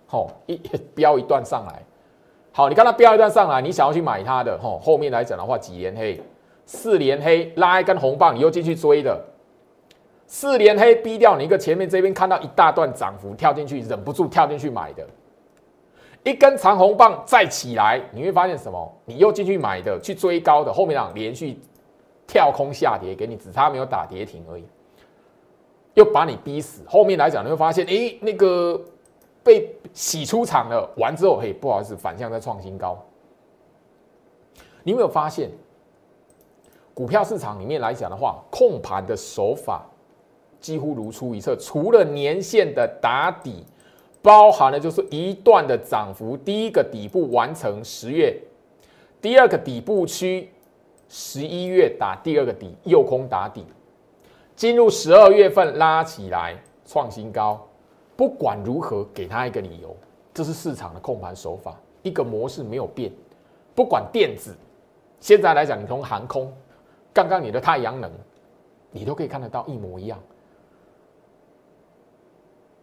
[0.07, 0.61] 好一
[0.95, 1.83] 飙一段上来，
[2.53, 6.21] 好，你看它飙一段上来，你想要去买它的，吼，后面来讲的话，几连黑，
[6.67, 9.19] 四连黑，拉一根红棒，你又进去追的。
[10.27, 15.07] 四连黑逼掉你一个前面这边看到一大段涨幅，跳进去忍不住跳进去买的，
[16.27, 18.93] 一根长红棒再起来，你会发现什么？
[19.05, 21.57] 你又进去买的，去追高的，后面两连续
[22.27, 24.65] 跳空下跌，给你只差没有打跌停而已，
[25.95, 26.83] 又把你逼死。
[26.89, 28.81] 后面来讲你会发现，诶，那个
[29.45, 32.99] 被洗出场了，完之后，嘿，不好意思，反向在创新高。
[34.83, 35.49] 你有没有发现，
[36.93, 39.87] 股票市场里面来讲的话，控盘的手法
[40.59, 41.55] 几乎如出一辙。
[41.55, 43.65] 除了年线的打底，
[44.27, 46.37] 包含了就是一段的涨幅。
[46.37, 48.37] 第一个底部完成十月，
[49.23, 50.51] 第二个底部区
[51.09, 53.65] 十一月打第二个底，右空打底，
[54.57, 57.65] 进入十二月份拉起来创新高。
[58.17, 59.97] 不管如何，给他一个理由，
[60.35, 63.13] 这是市场的控盘手法，一个模式没有变。
[63.77, 64.53] 不管电子。
[65.21, 66.53] 现在来讲，你从航空，
[67.13, 68.11] 刚刚你的太阳能，
[68.91, 70.19] 你都可以看得到一模一样。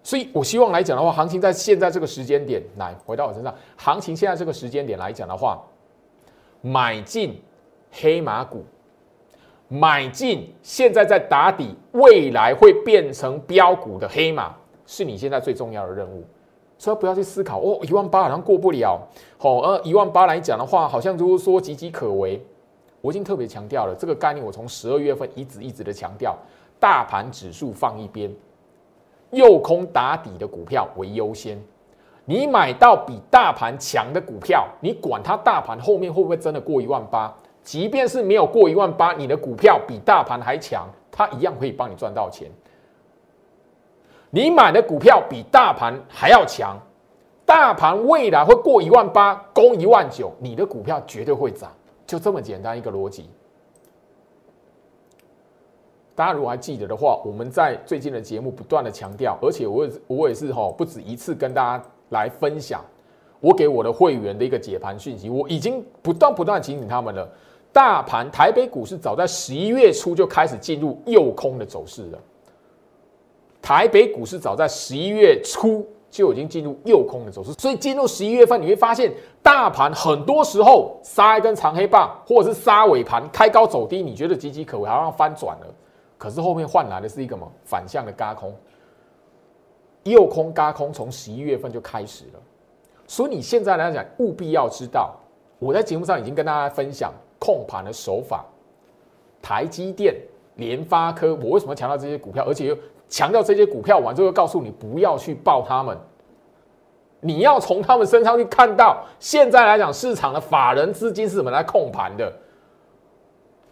[0.04, 5.64] 所以我希望来讲的话，行情在现在这个时间点，来回到我身上，行情现在这个时间点来讲的话，
[6.62, 7.42] 买进
[7.90, 8.66] 黑马股，
[9.70, 14.54] 买进现在在打底，未来会变成标股的黑马，
[14.86, 16.26] 是你现在最重要的任务。
[16.78, 19.00] 所以不要去思考哦，一万八好像过不了。
[19.38, 22.46] 好，呃，一万八来讲的话，好像如果说岌岌可危。
[23.00, 26.38] 我已经特别强调了这个概念，我从十二月份一直一直的强调，
[26.80, 28.34] 大盘指数放一边，
[29.34, 31.62] 右空打底的股票为优先。
[32.26, 37.34] 你买到比大盘强的股票，你管它大盘后面会不会真的过一万八？
[37.62, 42.50] 即便是没有过一万八，你的股票比大盘还强，它一样可以帮你赚到钱。
[44.30, 46.78] 你买的股票比大盘还要强，
[47.46, 51.72] 大盘未来会过一万八，攻一万九，你的股票绝对会涨，
[52.08, 53.30] 就这么简单一个逻辑。
[56.16, 62.84] 大家如果还记得的话，我们在最近的节目不断的强调，而且我也我也是哈不止一次跟大家来分享，
[63.40, 67.28] 我给我的会员的一个解盘讯息，我已经不断不断提醒他们了。
[67.72, 72.20] 大盘台北股市早在十一月初就开始进入右空的走势了。
[73.60, 79.12] 台北股市早在十一月初就已经进入右空的走势，所以进入十一月份，你会发现
[79.42, 85.68] 大盘很多时候杀一根长黑棒，或者是杀尾盘开高走低，你觉得岌岌可危，好像翻转了，
[86.24, 88.56] 可是后面换来的是一个什么反向的嘎空，
[90.04, 92.40] 右空嘎空从十一月份就开始了，
[93.06, 95.14] 所以你现在来讲，务必要知道，
[95.60, 98.46] 我在节目上已经跟大家分享控盘的手法，
[99.42, 100.16] 台积电、
[100.56, 102.78] 联发科，我为什么强调这些股票，而且又。
[103.10, 105.96] 强调这些股票完之后，告诉你不要去报他们，
[107.20, 112.34] 你要从他们身上去看到，现在来讲市场的法人资金是怎么来控盘的。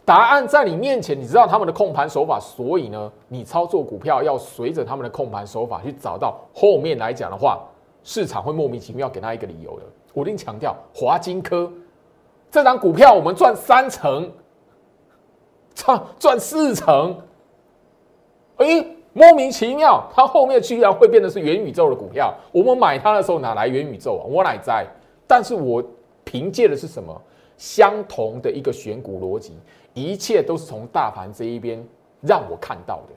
[0.04, 7.60] 答案在你面前，你知道他们的控盘手法，所以呢，你操作股票要随着他们的控盘手法去找到后面来讲的话，
[8.04, 9.86] 市场会莫名其妙给他一个理由的。
[10.14, 11.72] 我一定强调，华金科
[12.50, 14.32] 这张股票我们赚三成，
[15.76, 17.16] 赚赚四成，
[18.58, 18.86] 哎。
[19.14, 22.34] 莫名其妙，它后面居然会变得是元宇宙的股票。
[22.54, 24.24] 我们买它的时候哪来元宇宙啊？
[24.26, 24.88] 我哪在？
[25.28, 25.84] 但是我
[26.24, 27.22] 凭借的是什么？
[27.58, 29.54] 相同的一个选股逻辑，
[29.94, 31.84] 一切都是从大盘这一边
[32.22, 33.14] 让我看到的。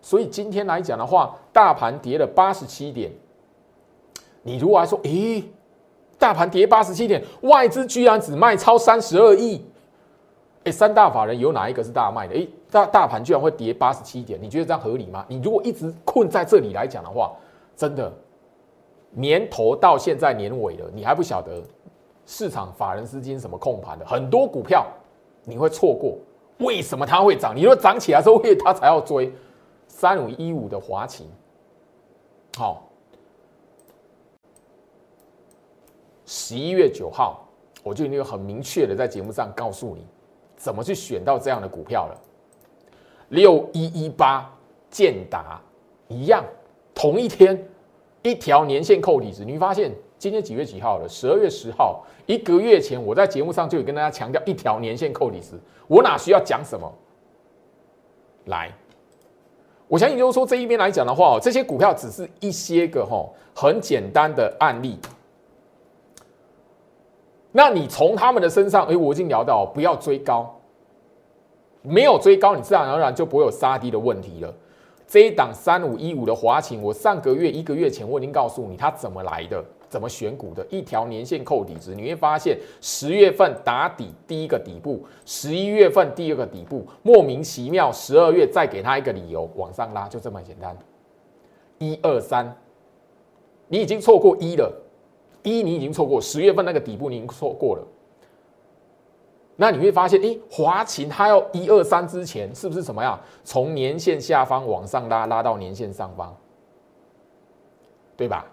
[0.00, 3.10] 所以今天来讲的话，大盘跌了八十七点。
[4.42, 5.42] 你如果还说，诶，
[6.18, 9.64] 大盘跌八十七点，外资居然只卖超三十二亿。
[10.64, 12.34] 哎，三大法人有哪一个是大卖的？
[12.34, 15.24] 哎，大大盘居然会跌八十七点，你觉得这样合理吗？
[15.28, 17.32] 你如果一直困在这里来讲的话，
[17.76, 18.12] 真的
[19.10, 21.62] 年头到现在年尾了，你还不晓得
[22.26, 24.86] 市场法人资金什么控盘的，很多股票
[25.44, 26.18] 你会错过。
[26.58, 27.54] 为什么它会涨？
[27.54, 29.32] 你说涨起来之后，为它才要追
[29.88, 31.28] 三五一五的华勤。
[32.56, 32.88] 好，
[36.24, 37.46] 十一月九号，
[37.82, 40.06] 我就已经很明确的在节目上告诉你。
[40.56, 42.20] 怎么去选到这样的股票了？
[43.30, 44.48] 六一一八
[44.88, 45.60] 建达
[46.08, 46.44] 一样，
[46.94, 47.68] 同一天
[48.22, 49.92] 一条年线扣底值，你发现
[50.24, 51.06] 今天几月几号了？
[51.06, 55.50] 十二月十号，一个月前我在节目上就有跟大家强调一条年线扣底时，
[55.86, 56.90] 我哪需要讲什么？
[58.46, 58.72] 来，
[59.86, 63.22] 我相信就是说这一边来讲的话，这些股票只是一些个哈
[63.54, 64.98] 很简单的案例。
[67.52, 70.58] 那你从他们的身上，哎，我已经聊到不要追高，
[71.82, 74.54] 没有追高，你自然而然就不会有杀低的问题了。
[75.06, 79.62] 这一档三五一五的华勤，我上个月一个月前我已经告诉你它怎么来的，
[79.94, 90.76] 怎么选股的，一条年线扣底值，你会发现十月份打底第一个底部，十一月份第二个底部，莫名其妙，十二月再给他一个理由往上拉，就这么简单。
[91.78, 92.52] 一二三，
[93.68, 94.68] 你已经错过一了，
[95.44, 97.86] 一你已经错过十月份那个底部，你已经错过了。
[99.54, 103.16] 那你会发现，哎，华勤它要一二三之前，是不是什么样？
[103.44, 106.36] 从年线下方往上拉，拉到年线上方，
[108.16, 108.44] 对吧？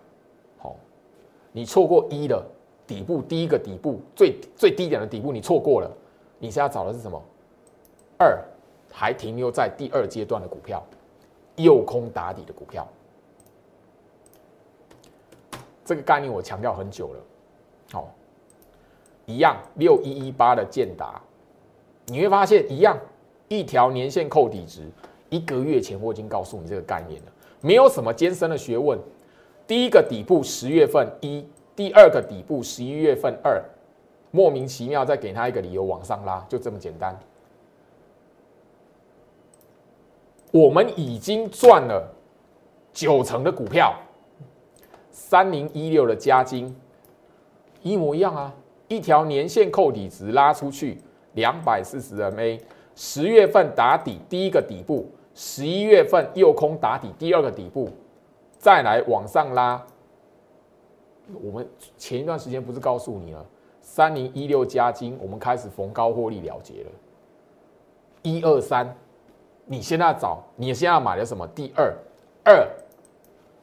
[1.51, 2.43] 你错过一的，
[2.87, 5.91] 底部第一个底部最最低点的底部你错过了，
[6.39, 7.21] 你现在找的是什么？
[8.17, 8.43] 二
[8.91, 10.83] 还停留在第二阶段的股票，
[11.55, 12.87] 右空打底的股票，
[15.83, 17.19] 这个概念我强调很久了，
[17.91, 18.09] 好。
[19.27, 21.21] 一样六一一八的建达，
[22.07, 22.97] 你会发现一样
[23.47, 24.89] 一条年线扣底值，
[25.29, 27.31] 一个月前我已经告诉你这个概念了，
[27.61, 28.99] 没有什么艰深的学问。
[29.71, 31.47] 第一个底部十月份一，
[31.77, 33.63] 第二个底部十一月份二，
[34.29, 37.17] 莫名其妙再给他一个理由往上拉，就这么简单。
[40.51, 42.13] 我们已经赚了
[42.91, 43.95] 九成的股票，
[45.09, 46.75] 三零一六的加金
[47.81, 48.53] 一模一样啊。
[48.89, 50.97] 一条年线扣底值拉出去
[51.35, 52.59] 两百四十 MA，
[52.93, 57.89] 十月份打底第一个底部，十一月份右空打底第二个底部，
[58.61, 59.83] 再来往上拉。
[61.41, 63.43] 我们前一段时间不是告诉你了，
[63.81, 66.91] 三零一六加金，我们开始逢高获利了结了。
[68.21, 68.95] 一二三，
[69.65, 71.47] 你现在找，你现在买的什么？
[71.47, 71.91] 第二
[72.45, 72.67] 二，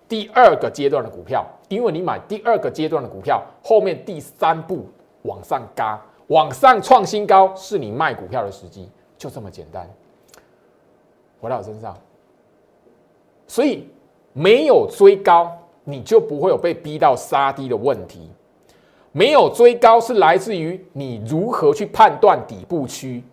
[0.09, 4.85] 第二个阶段的股票，因为你买第二个阶段的股票，后面第三步。
[5.23, 8.89] 往上嘎，往上创新高，是你卖股票的时机，
[9.19, 9.89] 就这么简单。
[11.41, 11.95] 回到我身上，
[13.49, 13.91] 所以
[14.39, 15.51] 没有追高，
[15.83, 18.31] 你就不会有被逼到杀低的问题。
[19.11, 23.25] 没有追高是来自于你如何去判断底部区，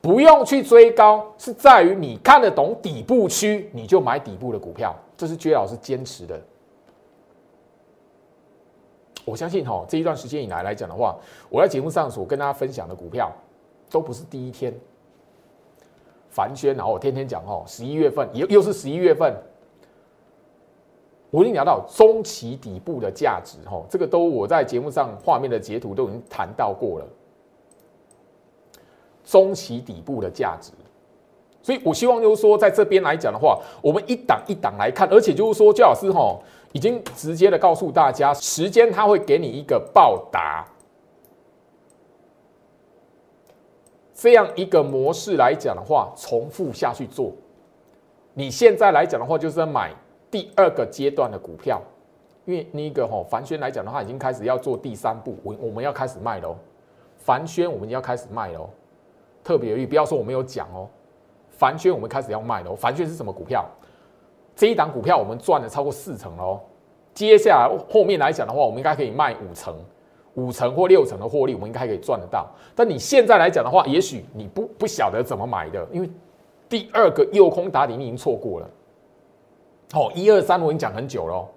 [0.00, 4.92] 不用去追高，是在于你看得懂底部区，你就买底部的股票。
[5.16, 6.40] 这是薛老师坚持的。
[9.24, 11.16] 我相信哈，这一段时间以来来讲的话，
[11.48, 13.30] 我在节目上所跟大家分享的股票，
[13.88, 14.74] 都不是第一天。
[16.28, 19.32] 凡轩，然后我天天讲哦，十一月份又又是十一月份，
[21.34, 27.06] 我已经聊到中期底部的价值哈，这个都我在节目上画面的截图都已经谈到过了。
[29.24, 30.70] 中期底部的价值，
[31.60, 36.38] 所以我希望就是说，在这边来讲的话，我们一档一档来看，而且就是说，焦老师哈。
[36.72, 40.66] 已经直接的告诉大家，时间他会给你一个报答，
[44.12, 47.30] 这样一个模式来讲的话，重复下去做。
[48.32, 49.94] 你现在来讲的话，就是在买
[50.34, 51.80] 第二个阶段的股票，
[52.44, 56.56] 因为那个哈凡轩来讲的话，已经开始要做第三步，我我们要开始卖喽。
[57.18, 58.68] 凡轩我们要开始卖喽，
[59.44, 60.88] 特别留意，不要说我没有讲哦。
[61.50, 62.74] 凡轩我们开始要卖喽。
[62.74, 63.64] 凡轩是什么股票？
[64.56, 66.60] 这一档股票我们赚了超过四成哦，
[67.12, 69.72] 接下来后面来讲的话，我们应该可以卖五成、
[70.34, 72.50] 五成或六成的获利，我们应该可以赚得到。
[72.74, 76.10] 但你现在来讲的话，也许你不不晓得怎么买的，因为
[76.68, 78.68] 第二个右空打底你已经错过了。
[79.94, 81.48] 哦，一二三我已经讲很久了。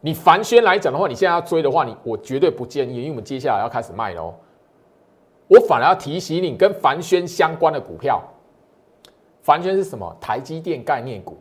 [0.00, 4.34] 你凡轩来讲的话，你现在要追的话，你我绝对不建议，因为我们接下来要开始卖喽。
[5.48, 8.22] 我反而要提醒你，跟凡轩相关的股票，
[9.40, 10.16] 凡轩是什么？
[10.20, 11.38] 台积电概念股。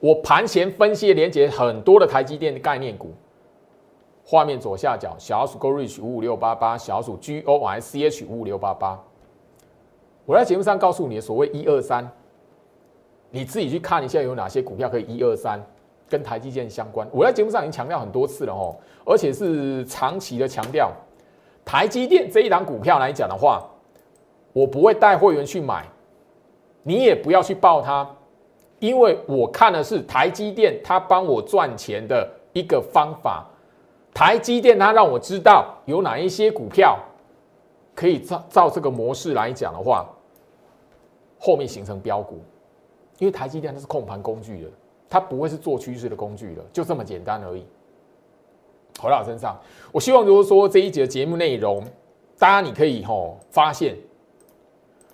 [0.00, 3.12] 我盘前分析连接很多的台积电的概念股，
[4.24, 9.02] 画面左下角小鼠 Go Reach 五五六八八，小鼠 G O S C H 五五六八八。
[10.26, 12.10] 我在节目上告诉你所谓一二三，
[13.34, 15.60] 你自己去看一下有哪些股票可以一二三
[16.08, 17.04] 跟台积电相关。
[17.10, 20.92] 我在节目上已经强调很多次了哦，而且是长期的强调。
[21.64, 23.60] 台积电这一档股票来讲的话，
[24.52, 25.84] 我不会带会员去买，
[26.84, 28.08] 你也不要去报它。
[28.78, 33.44] 因为我看的是台积电，它帮我赚钱的一个方法。
[34.12, 36.96] 台积电它让我知道有哪一些股票
[37.96, 40.06] 可以照照这个模式来讲的话，
[41.40, 42.40] 后面形成标股。
[43.24, 44.68] 因为台积电它是控盘工具的，
[45.08, 47.66] 它不会是做趋势的工具的，就这么简单而已。
[49.00, 49.58] 回到我身上，
[49.90, 51.82] 我希望如果说这一节节目内容，
[52.38, 53.96] 大家你可以吼发现，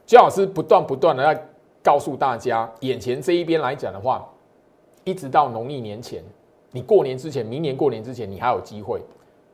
[0.04, 1.46] 姜老师不断不断的在。
[1.82, 4.28] 告诉大家，眼前这一边来讲的话，
[5.02, 6.22] 一直到农历年前，
[6.72, 9.00] 你过年之前，明年过年之前，你还有机会。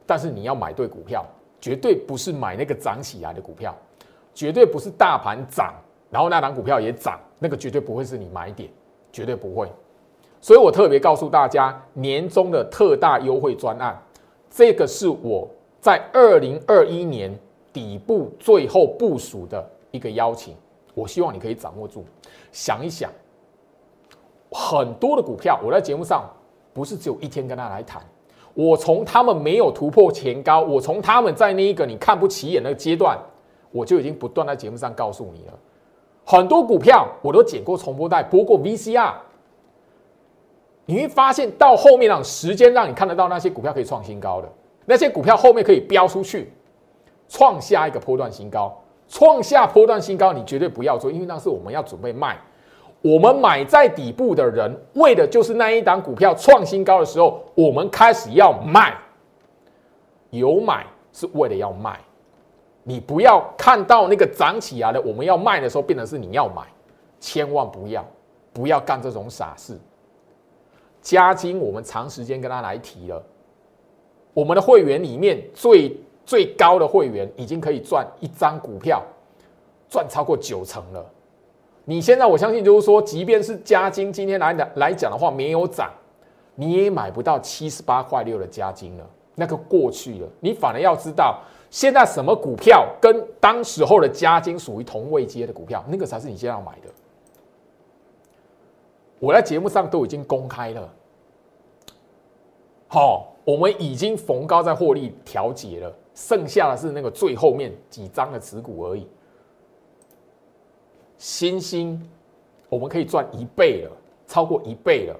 [0.04, 1.24] 但是你要买对股票，
[1.61, 3.72] 绝对不是买那个涨起来的股票，
[4.34, 5.72] 绝对不是大盘涨，
[6.11, 8.70] 然后那档股票也涨，那个绝对不会是你买点，
[9.12, 9.70] 绝对不会。
[10.40, 14.00] 所以我特别告诉大家，年终的特大优惠专案，
[14.50, 15.48] 这个是我
[15.80, 17.36] 在二零二一年
[17.72, 20.54] 底部最后部署的一个邀请，
[20.94, 22.04] 我希望你可以掌握住。
[22.52, 23.11] 想一想，
[24.52, 26.24] 很多的股票，我在节目上
[26.72, 28.00] 不是只有一天跟大家来谈。
[28.54, 33.18] 我从他们没有突破前高，我从他们在那一个你看不起眼那个阶段，
[33.70, 35.59] 我就已经不断在节目上告诉你了。
[36.29, 39.12] 很多股票我都剪过重播带，播过 VCR。
[40.85, 44.49] 你会发现，到后面让时间让你看得到那些股票可以创新高的，
[44.85, 46.53] 那些股票后面可以飙出去，
[47.29, 48.77] 创下一个波段新高，
[49.09, 52.37] 创下波段新高，你绝对不要做，因为那是我们要准备卖。
[53.03, 58.93] 我们买在底部的人，为的就是那一档股票创新高的时候，我们开始要卖。
[60.31, 62.01] 有买是为了要卖，
[62.89, 66.62] 你不要看到那个涨起来了，我们要卖的时候，变成是你要买，
[67.18, 68.07] 千万不要，
[68.53, 69.76] 不要干这种傻事。
[71.03, 73.20] 加金，我们长时间跟他来提了。
[74.32, 79.03] 我们的会员里面最最高的会员已经可以赚一张股票，
[79.89, 81.05] 赚超过九成了。
[81.84, 85.91] 你现在我相信就是说，即便是加金今天来的来讲的话没有涨，
[86.55, 90.28] 你也买不到七十八块六的加金了，那个过去了。
[90.39, 91.41] 你反而要知道，
[91.71, 96.89] 现在什么股票跟当时候的加金属于同位阶的股票，那个才是你现在要买的。
[99.19, 100.93] 我在节目上都已经公开了，
[102.87, 109.07] 好，我们已经逢高在获利调节了，剩下的是那个最后面几张的持股而已。
[111.19, 112.07] 新兴，
[112.69, 113.91] 我们可以赚一倍了，
[114.27, 115.17] 超过一倍了。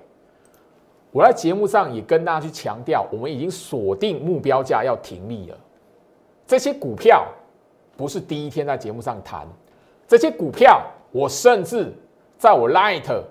[1.11, 5.59] 我在节目上也跟大家去强调，我们已经锁定目标价要停利了。
[6.47, 7.27] 这些股票
[7.97, 9.47] 不是第一天在节目上谈，
[10.07, 10.83] 这些股票
[11.13, 11.93] 我甚至
[12.39, 13.23] 在我 Light。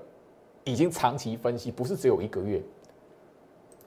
[0.67, 2.59] 已经长期分析，不是只有一个月，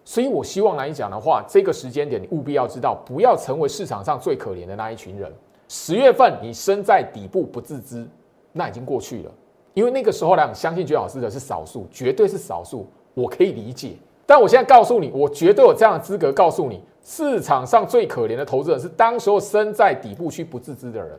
[0.05, 5.29] 所以我希望来讲的话，这个时间点你务必要知道，不要成为市场上最可怜的那一群人。
[5.67, 8.07] 十月份你身在底部不自知，
[8.53, 9.33] 那已经过去了，
[9.75, 13.97] 因为那个时候来讲，相信绝老师的是少数，绝对是少数，我可以理解。
[14.25, 21.19] 但我现在告诉你，我绝对有这样的资格告诉你，市场上最可怜的投资人是当时候身在底部区不自知的人。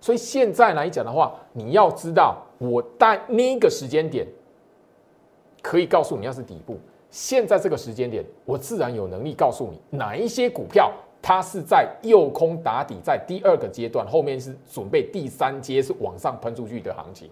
[0.00, 4.24] 所以现在来讲的话，你要知道，我在那个时间点。
[5.60, 6.76] 可以告诉你，要是底部，
[7.10, 17.28] 现在这个时间点，我自然有能力告诉你哪一些股票它是在右空打底，在第二个阶段，后面是准备第三阶是往上喷出去的行情。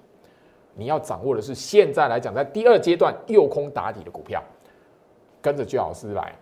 [0.74, 4.42] 你要掌握的是，现在来讲，在第二阶段右空打底的股票，
[5.40, 6.32] 跟着居老师来，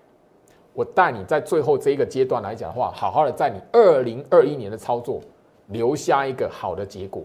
[0.79, 5.21] 我带你在最后这一个阶段来讲的话，好好的在你二零二一年的操作
[5.67, 7.25] 留下一个好的结果，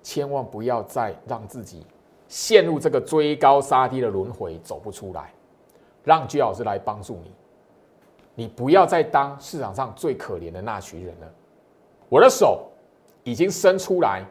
[0.00, 1.84] 千万不要再让自己。
[2.28, 5.32] 陷入这个追高杀低的轮回走不出来，
[6.04, 7.32] 让居老师来帮助你。
[8.36, 11.26] 你不要再当市场上最可怜的那群人了。
[12.08, 12.68] 我的手
[13.24, 14.24] 已经伸出来，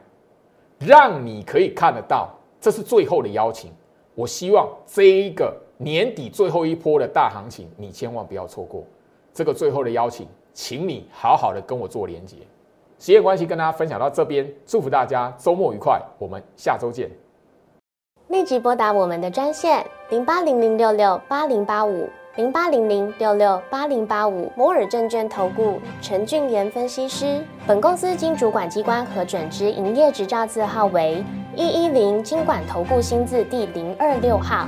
[0.80, 2.30] 让你可以看得到，
[2.62, 3.74] 这是最后的邀请。
[4.16, 8.84] 我希望这一个年底最后一波的大行情，你千万不要错过
[9.34, 12.38] 这个最后的邀请，请你好好的跟我做连接。
[13.00, 17.10] 时间关系，跟大家分享到这边，祝福大家周末愉快，我们下周见。
[18.30, 27.44] 立即拨打我们的专线零八零零六六八零八五零八零零六六八零八五摩尔证券投顾陈俊言分析师。
[27.68, 31.24] 本公司经主管机关核准之营业执照字号为
[31.56, 34.68] 一一零金管投顾新字第零二六号。